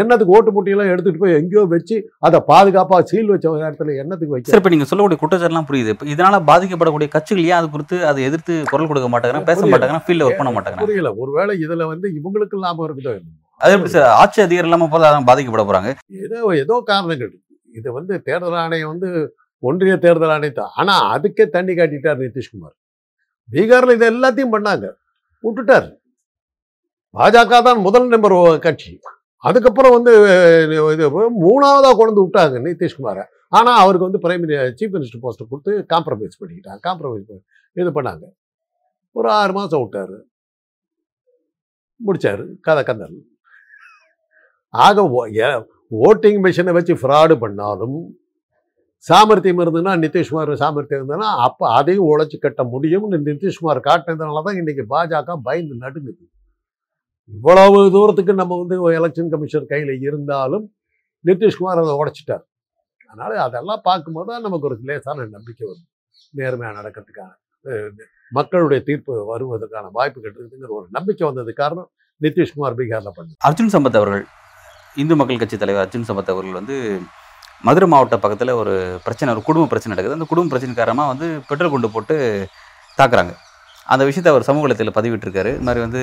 என்னத்துக்கு 0.00 0.34
ஓட்டு 0.36 0.50
போட்டியெல்லாம் 0.54 0.90
எடுத்துகிட்டு 0.92 1.22
போய் 1.22 1.36
எங்கேயோ 1.38 1.62
வச்சு 1.74 1.96
அதை 2.26 2.38
பாதுகாப்பாக 2.50 3.04
சீல் 3.10 3.32
வச்ச 3.32 3.46
இடத்துல 3.66 3.94
என்னத்துக்கு 4.02 4.50
சரி 4.52 4.60
இப்போ 4.60 4.72
நீங்கள் 4.74 4.90
சொல்லக்கூடிய 4.90 5.18
குற்றச்சாட்டுலாம் 5.22 5.68
புரியுது. 5.70 5.92
இப்போ 5.94 6.06
இதனால 6.14 6.40
பாதிக்கப்படக்கூடிய 6.50 7.08
கட்சிகள் 7.14 7.48
ஏன் 7.50 7.58
அது 7.60 7.68
குறித்து 7.74 7.98
அதை 8.10 8.22
எதிர்த்து 8.28 8.54
குரல் 8.72 8.90
கொடுக்க 8.92 9.08
மாட்டாங்கன்னா 9.14 9.48
பேச. 9.50 9.60
மாட்டாங்கன்னா 9.72 10.04
ஃபீல்டில் 10.06 10.26
ஒர்க் 10.28 10.40
பண்ண 10.40 10.52
மாட்டாங்க 10.56 10.86
புரியல. 10.86 11.12
ஒருவேளை 11.24 11.54
இதில் 11.64 11.90
வந்து 11.92 12.08
இவங்களுக்கு 12.18 12.58
லாபம் 12.64 12.86
இருக்குதோ. 12.88 13.14
அது 13.60 13.74
எப்படி 13.76 13.92
சார்? 13.94 14.08
ஆட்சி 14.20 14.40
அதிகாரம் 14.46 14.68
இல்லாமல் 14.70 14.92
போல 14.92 15.08
அதான் 15.10 15.28
பாதிக்கப்பட 15.30 15.64
போகிறாங்க 15.66 15.90
ஏதோ 16.26 16.38
ஏதோ 16.62 16.76
காரணங்கள். 16.92 17.32
இது 17.78 17.88
வந்து 17.98 18.14
தேர்தல் 18.28 18.58
ஆணையம் 18.64 18.92
வந்து 18.94 19.10
ஒன்றிய 19.62 19.94
தேர்தல் 20.04 20.32
ஆணையத்தை? 20.36 20.64
ஆனா 20.80 20.94
அதுக்கே 21.14 21.44
தண்ணி 21.56 21.72
காட்டிட்டார் 21.78 22.22
நிதிஷ்குமார். 22.24 22.76
பீகார்ல 23.48 23.94
இது 23.98 24.06
எல்லாத்தையும் 24.12 24.54
பண்ணாங்க. 24.54 24.86
விட்டுட்டார். 25.44 25.88
பாஜக 27.14 27.56
தான் 27.68 27.80
முதல் 27.86 28.12
நம்பர் 28.14 28.34
கட்சி. 28.66 28.92
அதுக்கப்புறம் 29.48 29.94
வந்து 29.96 30.12
இது 30.94 31.04
மூணாவதாக 31.44 31.94
கொண்டு 32.00 32.22
விட்டாங்க 32.24 32.58
நிதிஷ்குமாரை 32.66 33.24
ஆனால் 33.58 33.80
அவருக்கு 33.84 34.08
வந்து 34.08 34.22
பிரைம் 34.24 34.44
சீஃப் 34.78 34.94
மினிஸ்டர் 34.96 35.22
போஸ்ட்டை 35.24 35.46
கொடுத்து 35.52 35.72
காம்ப்ரமைஸ் 35.94 36.38
பண்ணிக்கிட்டாங்க 36.40 36.82
காம்ப்ரமைஸ் 36.88 37.32
இது 37.76 37.90
பண்ணாங்க. 37.98 38.24
ஒரு 39.16 39.28
ஆறு 39.38 39.52
மாதம் 39.58 39.82
விட்டார். 39.82 40.16
முடித்தார் 42.00 42.44
கதை 42.66 42.82
கந்தல் 42.88 43.18
ஆக 44.74 45.02
ஓட்டிங் 46.06 46.40
மிஷினை 46.44 46.72
வச்சு 46.76 46.94
ஃப்ராடு 47.00 47.34
பண்ணாலும் 47.44 47.96
சாமர்த்தியம் 49.06 49.60
இருந்ததுன்னா 49.62 49.94
நிதிஷ்குமார் 50.02 50.52
சாமர்த்தியம் 50.62 51.00
இருந்ததுன்னா 51.00 51.30
அப்போ 51.46 51.64
அதையும் 51.78 52.08
உழைச்சி 52.10 52.36
கட்ட 52.38 52.62
முடியும்னு 52.74 53.18
நிதிஷ்குமார் 53.28 53.80
காட்டினதுனால 53.88 54.42
தான் 54.46 54.58
இன்றைக்கி 54.60 54.84
பாஜக 54.92 55.36
பயந்து 55.48 55.74
நடுங்குது. 55.84 56.24
இவ்வளவு 57.30 57.78
தூரத்துக்கு 57.96 58.32
நம்ம 58.40 58.56
வந்து 58.62 58.76
எலெக்ஷன் 58.98 59.30
கமிஷன் 59.32 59.70
கையில் 59.72 59.92
இருந்தாலும் 60.08 60.64
நிதிஷ்குமார் 61.24 61.80
அதை 61.82 61.94
உடைச்சிட்டார். 62.02 62.44
அதனால் 63.10 63.34
அதெல்லாம் 63.46 63.82
பார்க்கும்போது 63.88 64.28
தான் 64.32 64.44
நமக்கு 64.46 64.68
ஒரு 64.68 64.76
லேசான 64.90 65.26
நம்பிக்கை 65.36 65.64
வரும். 65.70 65.88
நேர்மையாக 66.38 66.74
நடக்கிறதுக்கான 66.78 67.30
மக்களுடைய 68.38 68.80
தீர்ப்பு 68.88 69.12
வருவதற்கான 69.32 69.90
வாய்ப்பு 69.96 70.18
கிடைக்குதுங்கிற 70.20 70.70
ஒரு 70.78 70.86
நம்பிக்கை 70.96 71.24
வந்தது 71.28 71.52
காரணம் 71.62 71.88
நிதிஷ்குமார் 72.20 72.78
பீகாரில் 72.78 73.16
பண்ணு 73.16 73.36
அர்ஜுன் 73.48 73.72
சம்பத் 73.74 73.98
அவர்கள் 74.00 74.24
இந்து 75.02 75.14
மக்கள் 75.20 75.40
கட்சி 75.42 75.56
தலைவர் 75.62 75.84
அர்ஜுன் 75.84 76.08
சம்பத் 76.08 76.32
அவர்கள் 76.32 76.58
வந்து 76.60 76.76
மதுரை 77.66 77.86
மாவட்ட 77.92 78.16
பக்கத்தில் 78.22 78.52
ஒரு 78.60 78.74
பிரச்சனை 79.04 79.32
ஒரு 79.34 79.42
குடும்ப 79.48 79.68
பிரச்சனை 79.72 79.92
நடக்குது. 79.92 80.16
அந்த 80.18 80.26
குடும்ப 80.30 80.50
பிரச்சனை 80.52 80.74
காரணமாக 80.80 81.12
வந்து 81.12 81.26
பெட்ரோல் 81.48 81.72
குண்டு 81.74 81.90
போட்டு 81.96 82.16
தாக்குறாங்க. 82.98 83.32
அந்த 83.92 84.02
விஷயத்தை 84.08 84.32
அவர் 84.32 84.48
சமூக 84.48 84.90
பதிவிட்டிருக்காரு. 84.98 85.52
இது 85.56 85.66
மாதிரி 85.68 85.82
வந்து 85.86 86.02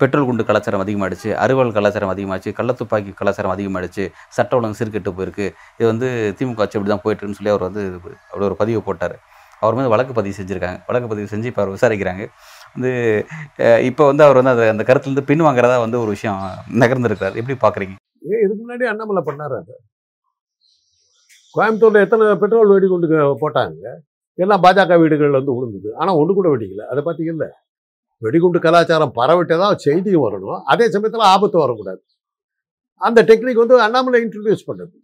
பெட்ரோல் 0.00 0.26
குண்டு 0.28 0.46
கலாச்சாரம் 0.48 0.82
அதிகமாகிடுச்சு 0.84 1.30
அறுவல் 1.44 1.74
கலாச்சாரம் 1.76 2.12
அதிகமாகிடுச்சு 2.14 2.52
கள்ளத்துப்பாக்கி 2.58 3.12
கலாச்சாரம் 3.20 3.54
அதிகமாகிடுச்சு 3.54 4.04
சட்ட 4.36 4.58
ஒழுங்கு 4.58 4.78
சீர்கெட்டு 4.80 5.12
போயிருக்கு. 5.18 5.46
இது 5.78 5.88
வந்து 5.92 6.08
திமுக 6.38 6.64
ஆட்சி 6.64 6.78
இப்படி 6.78 6.92
தான் 6.94 7.04
போயிட்டுருன்னு 7.06 7.38
சொல்லி 7.38 7.52
அவர் 7.54 7.66
வந்து 7.68 7.82
அப்படி 7.98 8.46
ஒரு 8.50 8.56
பதிவு 8.62 8.80
போட்டார். 8.88 9.16
அவர் 9.62 9.76
மீது 9.78 9.92
வழக்கு 9.94 10.12
பதிவு 10.18 10.34
செஞ்சுருக்காங்க. 10.38 10.78
வழக்கு 10.88 11.08
பதிவு 11.12 11.30
செஞ்சு 11.32 11.48
இப்போ 11.50 11.62
அவர் 11.62 11.74
விசாரிக்கிறாங்க. 11.76 12.24
வந்து 12.74 12.90
இப்போ 13.90 14.02
வந்து 14.10 14.24
அவர் 14.26 14.38
வந்து 14.40 14.52
அந்த 14.54 14.64
அந்த 14.74 14.84
கருத்துலேருந்து 14.88 15.28
பின் 15.30 15.46
வாங்குறதா 15.46 15.78
வந்து 15.84 15.98
ஒரு 16.02 16.10
விஷயம் 16.16 16.40
நகர்ந்துருக்கார் 16.82 17.38
எப்படி 17.40 17.56
பார்க்குறீங்க 17.64 17.94
ஏ 18.32 18.36
இதுக்கு 18.44 18.62
முன்னாடி 18.62 18.84
அண்ணாமலை 18.90 19.22
பண்ணாரு 19.28 19.54
அது. 19.60 19.74
கோயம்புத்தூரில் 21.54 22.04
எத்தனை 22.04 22.24
பெட்ரோல் 22.42 22.72
வெடிகுண்டு 22.74 23.18
போட்டாங்க? 23.42 23.94
எல்லாம் 24.44 24.62
பாஜக 24.64 24.96
வீடுகள் 25.02 25.36
வந்து 25.38 25.54
விழுந்தது. 25.56 25.90
ஆனால் 26.00 26.18
ஒன்று 26.20 26.32
கூட 26.38 26.48
வெடிக்கல. 26.54 26.84
அதை 26.92 27.00
பார்த்தீங்கல்ல 27.06 27.46
வெடிகுண்டு 28.20 28.60
கலாச்சாரம் 28.60 29.12
பரவிட்டதாக 29.14 29.74
செய்தியும் 29.74 30.22
வரணும். 30.22 30.60
அதே 30.64 30.88
சமயத்தில் 30.88 31.26
ஆபத்து 31.26 31.58
வரக்கூடாது. 31.58 32.04
அந்த 32.94 33.22
டெக்னிக் 33.22 33.54
வந்து 33.54 33.80
அண்ணாமலை 33.80 34.24
இன்ட்ரடியூஸ் 34.24 34.64
பண்ணது. 34.66 34.96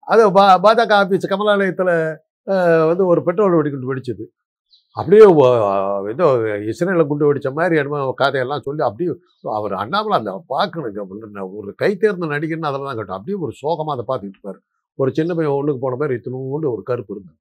அது 0.00 0.32
பா 0.32 0.60
பாஜக 0.62 0.92
ஆஃபீஸ் 1.02 1.26
கமலாலயத்தில் 1.28 2.86
வந்து 2.86 3.06
ஒரு 3.06 3.22
பெட்ரோல் 3.24 3.54
வெடிகுண்டு 3.54 3.94
வெடிச்சது. 3.94 4.24
அப்படியே 4.92 5.24
வ- 5.24 6.10
ஏதோ 6.10 6.58
இஸ்ரேலில் 6.68 7.06
குண்டு 7.06 7.26
வெடித்த 7.26 7.50
மாதிரி 7.50 7.76
என்னமோ 7.76 8.12
கதையெல்லாம் 8.16 8.60
சொல்லி 8.60 8.82
அப்படியே 8.82 9.16
அவர் 9.42 9.72
அண்ணாமலை 9.72 10.18
அந்த 10.18 10.44
பார்க்கணும் 10.46 11.54
ஒரு 11.56 11.74
கை 11.74 11.96
தேர்ந்த 11.96 12.26
நடிகர்னு 12.26 12.68
அதெல்லாம் 12.68 12.84
தான் 12.84 12.96
கட்டும். 12.96 13.16
அப்படியே 13.16 13.42
ஒரு 13.42 13.52
சோகமாக 13.52 14.02
அதை 14.02 14.04
பார்த்துக்கிட்டு 14.04 14.30
இருப்பார். 14.30 14.60
ஒரு 14.94 15.12
சின்ன 15.14 15.34
பையன் 15.34 15.54
ஒன்றுக்கு 15.54 15.80
போன 15.80 15.96
மாதிரி 15.96 16.20
இத்தனோண்டு 16.20 16.72
ஒரு 16.72 16.80
கருப்பு 16.84 17.14
இருந்தது. 17.14 17.38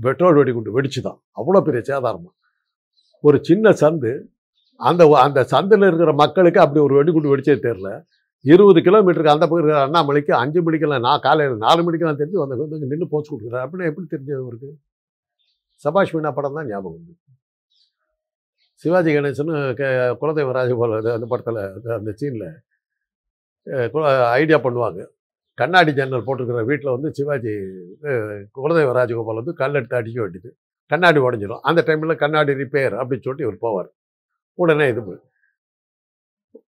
பெட்ரோல் 0.00 0.34
வெடிகுண்டு 0.34 0.82
வெடிச்சு 0.82 1.00
தான் 1.02 1.20
அவ்வளோ 1.36 1.60
பெரிய 1.60 1.82
சேதாரமாக 1.86 2.38
ஒரு 3.24 3.38
சின்ன 3.48 3.72
சந்து 3.82 4.12
அந்த 4.80 5.02
அந்த 5.24 5.40
சந்தில் 5.52 5.86
இருக்கிற 5.88 6.12
மக்களுக்கு 6.22 6.60
அப்படி 6.64 6.80
ஒரு 6.86 6.94
வெடிகுண்டு 6.98 7.32
வெடிச்சே 7.32 7.56
தெரில 7.66 7.88
இருபது 8.44 8.80
கிலோமீட்டருக்கு 8.86 9.32
அந்த 9.34 9.44
பக்கம் 9.46 9.60
இருக்கிற 9.60 9.80
அண்ணாமலைக்கு 9.86 10.32
அஞ்சு 10.42 10.60
மணிக்கெல்லாம் 10.66 11.04
நான் 11.06 11.24
காலையில் 11.26 11.64
நாலு 11.64 11.80
மணிக்கெல்லாம் 11.86 12.20
தெரிஞ்சு 12.20 12.38
வந்து 12.42 12.56
வந்து 12.62 12.88
நின்று 12.92 13.06
போச்சு 13.14 13.30
கொடுக்குறாரு. 13.32 13.64
அப்படின்னு 13.64 13.88
எப்படி 13.90 14.06
தெரிஞ்சது 14.14 14.40
அவருக்கு? 14.44 14.70
சபாஷ் 15.84 16.14
மீனா 16.14 16.30
படம் 16.38 16.56
தான் 16.58 16.68
ஞாபகம் 16.72 16.96
வந்து. 16.96 17.12
சிவாஜி 18.82 19.10
கணேசன் 19.16 19.52
கே 19.80 19.88
குலதெய்வ 20.20 20.52
ராஜகோபால் 20.58 20.94
அந்த 21.16 21.26
படத்தில் 21.32 21.60
அந்த 21.98 22.10
சீனில் 22.20 22.46
ஐடியா 24.40 24.58
பண்ணுவாங்க. 24.66 25.00
கண்ணாடி 25.58 25.92
ஜன்னல் 25.98 26.26
போட்டிருக்கிற 26.26 26.64
வீட்டில் 26.70 26.94
வந்து 26.96 27.08
சிவாஜி 27.18 27.54
குலதெய்வ 28.58 28.92
ராஜகோபால் 29.00 29.40
வந்து 29.42 29.54
கல் 29.62 29.78
எடுத்து 29.80 30.00
அடிக்க 30.00 30.18
வேண்டியது. 30.24 30.50
கண்ணாடி 30.90 31.18
உடஞ்சிடும் 31.26 31.62
அந்த 31.68 31.80
டைமில் 31.88 32.20
கண்ணாடி 32.22 32.52
ரிப்பேர் 32.62 32.94
அப்படின்னு 33.00 33.24
சொல்லிட்டு 33.26 33.46
இவர் 33.46 33.64
போவார். 33.66 33.90
உடனே 34.58 34.86
இது 34.92 35.02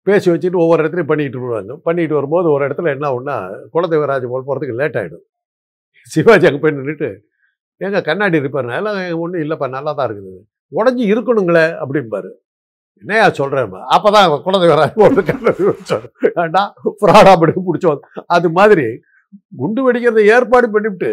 பேசி 0.09 0.29
வச்சுட்டு 0.33 0.63
ஒவ்வொரு 0.65 0.81
இடத்துலையும் 0.83 1.11
பண்ணிக்கிட்டு 1.11 1.41
வருவாங்க. 1.45 1.75
பண்ணிட்டு 1.87 2.15
வரும்போது 2.19 2.49
ஒரு 2.55 2.63
இடத்துல 2.67 2.91
என்ன 2.97 3.07
ஒன்றா 3.17 3.37
குலதெய்வராஜ 3.75 4.27
போல் 4.33 4.47
போகிறதுக்கு 4.49 4.79
லேட் 4.81 4.99
ஆகிடும் 5.01 5.25
சிவாஜி 6.11 6.47
அங்கே 6.49 6.61
போய் 6.65 6.77
நின்றுட்டு 6.77 7.09
ஏங்க 7.81 8.01
கண்ணாடி 8.09 8.39
ரிப்பேர்னா 8.45 8.77
எல்லாம் 8.81 8.99
ஒன்றும் 9.23 9.43
இல்லைப்பா 9.45 9.67
நல்லா 9.77 9.93
தான் 9.99 10.07
இருக்குது. 10.09 10.35
உடஞ்சி 10.73 11.05
இருக்கணுங்களே 11.13 11.65
அப்படிம்பாரு. 11.83 12.31
என்னையா 13.05 13.27
சொல்கிறேன்ப்பா 13.41 13.81
அப்போ 13.95 14.09
தான் 14.17 14.29
குலதெய்வ 14.47 14.87
போட்டு 15.01 15.23
கண்ணாடி 15.31 15.65
ஃப்ராடா 17.01 17.33
பிடிச்சோம் 17.41 18.01
அது 18.37 18.49
மாதிரி 18.59 18.87
குண்டு 19.61 19.81
வெடிக்கிறத 19.87 20.23
ஏற்பாடு 20.35 20.67
பண்ணிவிட்டு 20.75 21.11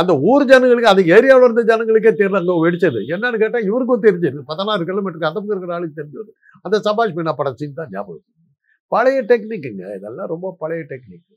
அந்த 0.00 0.12
ஊர் 0.30 0.44
ஜனங்களுக்கு 0.50 0.90
அந்த 0.92 1.02
ஏரியாவில் 1.14 1.46
இருந்த 1.46 1.62
ஜனங்களுக்கே 1.70 2.12
தெரியல 2.20 2.40
அங்கே 2.42 2.54
வெடிச்சது. 2.64 3.00
என்னன்னு 3.14 3.40
கேட்டால் 3.42 3.66
இவருக்கும் 3.68 4.04
தெரிஞ்சது. 4.06 4.38
பதினாறு 4.50 4.82
கிலோமீட்டருக்கு 4.90 5.28
அந்த 5.30 5.38
பக்கம் 5.40 5.54
இருக்கிற 5.56 5.74
ஆளுக்கு 5.78 5.98
தெரிஞ்சது. 6.00 6.30
அந்த 6.66 6.76
சபாஷ் 6.86 7.16
மீனா 7.18 7.34
படம் 7.40 7.58
சீன் 7.60 7.78
தான் 7.80 7.92
ஞாபகம் 7.96 8.24
பழைய 8.92 9.18
டெக்னிக்குங்க 9.30 9.84
இதெல்லாம் 9.98 10.30
ரொம்ப 10.34 10.46
பழைய 10.62 10.82
டெக்னிக் 10.92 11.28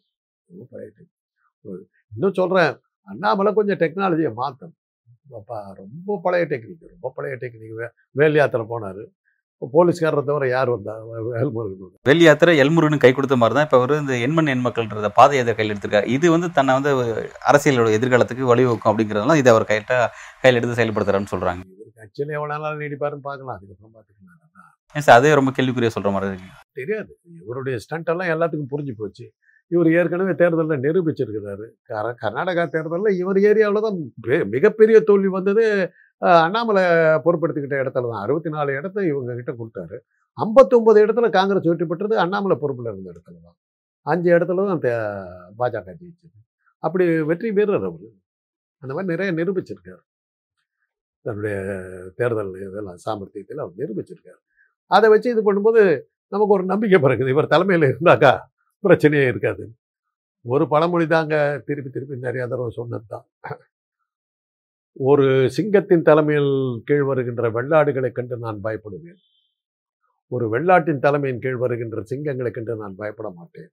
ரொம்ப 0.50 0.64
பழைய 0.72 0.90
டெக்னிக் 0.96 1.84
இன்னும் 2.16 2.38
சொல்கிறேன் 2.40 2.74
அண்ணாமலை 3.08 3.52
கொஞ்சம் 3.60 3.80
டெக்னாலஜியை 3.84 4.32
மாற்றணும் 4.42 4.80
அப்பா 5.40 5.58
ரொம்ப 5.82 6.18
பழைய 6.26 6.44
டெக்னிக் 6.52 6.92
ரொம்ப 6.96 7.12
பழைய 7.18 7.36
டெக்னிக் 7.44 7.78
வேல் 8.20 8.40
யாத்திரை 8.40 8.66
போனார். 8.74 9.04
போலீஸ்காரரை 9.74 10.22
தவிர 10.30 10.48
யார் 10.54 10.70
வந்தா 10.74 10.94
வந்தார். 11.10 11.92
வெள்ளி 12.10 12.24
யாத்திரை 12.26 12.54
எல்முருகன் 12.64 13.04
கை 13.04 13.12
கொடுத்த 13.18 13.36
மாதிரி 13.42 13.56
தான் 13.58 13.68
இப்போ 13.68 13.78
அவர் 13.80 13.94
இந்த 14.04 14.16
எண்மண் 14.26 14.52
எண் 14.54 14.66
மக்கள்ன்றத 14.66 15.10
பாதை 15.20 15.40
எதை 15.44 15.54
கையில் 15.58 15.74
எடுத்திருக்காரு 15.74 16.10
இது 16.16 16.26
வந்து 16.36 16.50
தன்னை 16.58 16.74
வந்து 16.78 16.92
அரசியலோட 17.52 17.92
எதிர்காலத்துக்கு 17.98 18.52
வழிவகுக்கும் 18.52 18.92
அப்படிங்கிறதுனால 18.92 19.38
இதை 19.44 19.52
அவர் 19.56 19.70
கையிட்ட 19.72 19.96
கையில் 20.44 20.60
எடுத்து 20.60 20.80
செயல்படுத்துறாருன்னு 20.80 21.34
சொல்றாங்க. 21.34 21.64
இவர் 21.76 22.00
கட்சியில் 22.02 22.36
எவ்வளோ 22.40 22.58
நாள் 22.66 22.82
நீடிப்பாருன்னு 22.84 23.28
பார்க்கலாம். 23.30 23.58
அதுக்கப்புறம் 23.58 23.94
பார்த்துக்கலாம். 23.96 24.42
ஏன் 24.98 25.06
சார் 25.08 25.20
அதே 25.20 25.32
ரொம்ப 25.40 25.52
கேள்விக்குரிய 25.56 25.92
சொல்ற 25.96 26.12
மாதிரி 26.16 26.30
இருக்கு 26.32 26.52
தெரியாது. 26.82 27.12
இவருடைய 27.42 27.78
ஸ்டண்ட் 27.86 28.12
எல்லாம் 28.14 28.32
எல்லாத்துக்கும் 28.36 28.72
புரிஞ்சு 28.74 28.94
போச்சு. 29.02 29.26
இவர் 29.68 29.92
ஏற்கனவே 29.92 30.34
தேர்தலில் 30.34 30.82
நிரூபிச்சிருக்கிறாரு. 30.82 31.66
கர 31.84 32.16
கர்நாடகா 32.22 32.70
தேர்தலில் 32.70 33.18
இவர் 33.18 33.38
ஏரியாவில் 33.38 33.82
தான் 33.82 34.14
மிகப்பெரிய 34.50 35.02
தோல்வி 35.02 35.28
வந்தது 35.28 35.92
அண்ணாமலை 36.18 36.84
பொறுப்படுத்திக்கிட்ட 37.26 37.76
இடத்துல 37.84 38.12
தான். 38.12 38.22
அறுபத்தி 38.22 38.50
நாலு 38.50 38.74
இடத்த 38.74 39.06
இவங்க 39.06 39.36
கிட்ட 39.36 39.52
கொடுத்தாரு. 39.52 39.98
ஐம்பத்தொம்பது 40.38 41.00
இடத்துல 41.06 41.30
காங்கிரஸ் 41.30 41.66
வெற்றி 41.66 41.86
பெற்றது 41.86 42.20
அண்ணாமலை 42.20 42.58
பொறுப்பில் 42.60 42.86
இருந்த 42.86 43.12
இடத்துல 43.12 43.38
தான். 43.44 43.58
அஞ்சு 44.02 44.32
இடத்துல 44.32 44.68
தான் 44.68 44.80
தே- 44.80 45.54
பாஜக 45.60 45.96
ஜெயிச்சது. 46.02 46.38
அப்படி 46.80 47.22
வெற்றி 47.22 47.52
வீரர் 47.52 47.84
அவர். 47.84 48.10
அந்த 48.80 48.94
மாதிரி 48.94 49.16
நிறைய 49.16 49.32
நிரூபிச்சிருக்காரு. 49.34 50.04
தன்னுடைய 51.22 51.58
தேர்தல் 52.16 52.56
இதெல்லாம் 52.56 52.98
சாமர்த்தியத்தில் 53.06 53.60
அவர் 53.60 53.74
நிரூபிச்சிருக்காரு. 53.78 54.42
அதை 54.88 55.10
வச்சு 55.10 55.32
இது 55.32 55.42
பண்ணும்போது 55.42 56.02
நமக்கு 56.28 56.54
ஒரு 56.54 56.66
நம்பிக்கை 56.66 57.00
பிறகுது 57.00 57.30
இவர் 57.30 57.48
தலைமையில் 57.48 57.96
இருந்தாக்கா 57.96 58.40
பிரச்சனையே 58.88 59.28
இருக்காது. 59.34 59.64
ஒரு 60.46 60.64
பழமொழி 60.74 61.06
தாங்க 61.16 61.36
திருப்பி 61.68 61.90
திருப்பி 61.96 62.16
நிறைய 62.28 62.44
தடவை 62.52 62.72
சொன்னது 62.80 63.06
தான். 63.14 63.26
ஒரு 65.10 65.26
சிங்கத்தின் 65.56 66.06
தலைமையில் 66.10 66.52
கீழ் 66.90 67.06
வருகின்ற 67.10 67.46
வெள்ளாடுகளை 67.58 68.10
கண்டு 68.18 68.36
நான் 68.46 68.60
பயப்படுவேன். 68.66 69.20
ஒரு 70.32 70.46
வெள்ளாட்டின் 70.54 71.02
தலைமையின் 71.06 71.42
கீழ் 71.46 71.62
வருகின்ற 71.64 72.00
சிங்கங்களை 72.12 72.52
கண்டு 72.54 72.82
நான் 72.84 73.00
பயப்பட 73.02 73.30
மாட்டேன். 73.40 73.70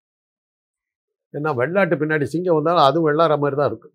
ஏன்னா 1.34 1.50
வெள்ளாட்டு 1.60 1.96
பின்னாடி 2.00 2.26
சிங்கம் 2.34 2.58
வந்தாலும் 2.58 2.86
அதுவும் 2.88 3.06
வெள்ளாற 3.08 3.34
மாதிரி 3.42 3.56
தான் 3.60 3.70
இருக்கும். 3.72 3.94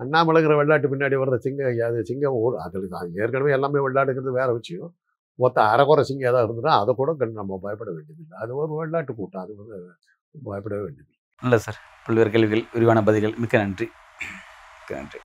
அண்ணாமலைங்கிற 0.00 0.54
வெள்ளாட்டு 0.60 0.90
பின்னாடி 0.92 1.16
வர்ற 1.22 1.36
சிங்கம் 1.46 1.82
அது 1.88 2.00
சிங்கம் 2.10 2.38
ஒரு 2.46 2.56
அதில் 2.64 2.88
தான் 2.94 3.12
ஏற்கனவே 3.22 3.52
எல்லாமே 3.58 3.80
வெள்ளாடுங்கிறது 3.86 4.38
வேற 4.40 4.48
விஷயம். 4.60 4.90
மொத்த 5.38 5.58
அரைக்குறை 5.72 6.02
சிங்கம் 6.08 6.30
ஏதாவது 6.30 6.46
இருந்ததுன்னா 6.46 6.74
அதை 6.82 6.92
கூட 7.00 7.10
கண்டு 7.20 7.40
நம்ம 7.42 7.58
பயப்பட 7.66 7.90
வேண்டியதில்லை. 7.96 8.36
அது 8.44 8.52
ஒரு 8.62 8.72
வெள்ளாட்டு 8.80 9.12
கூட்டம். 9.20 9.44
அது 9.44 9.54
வந்து 9.60 9.76
பயப்பட 10.44 10.76
வேண்டியது 10.76 11.08
இல்லை 11.42 11.58
சார். 11.58 11.80
பல்வேறு 12.06 12.30
கேள்விகள் 12.30 12.64
விரிவான 12.72 13.02
பதில்கள் 13.02 13.34
மிக்க 13.36 13.58
நன்றி. 13.58 13.90
மிக்க 14.80 14.94
நன்றி. 14.94 15.18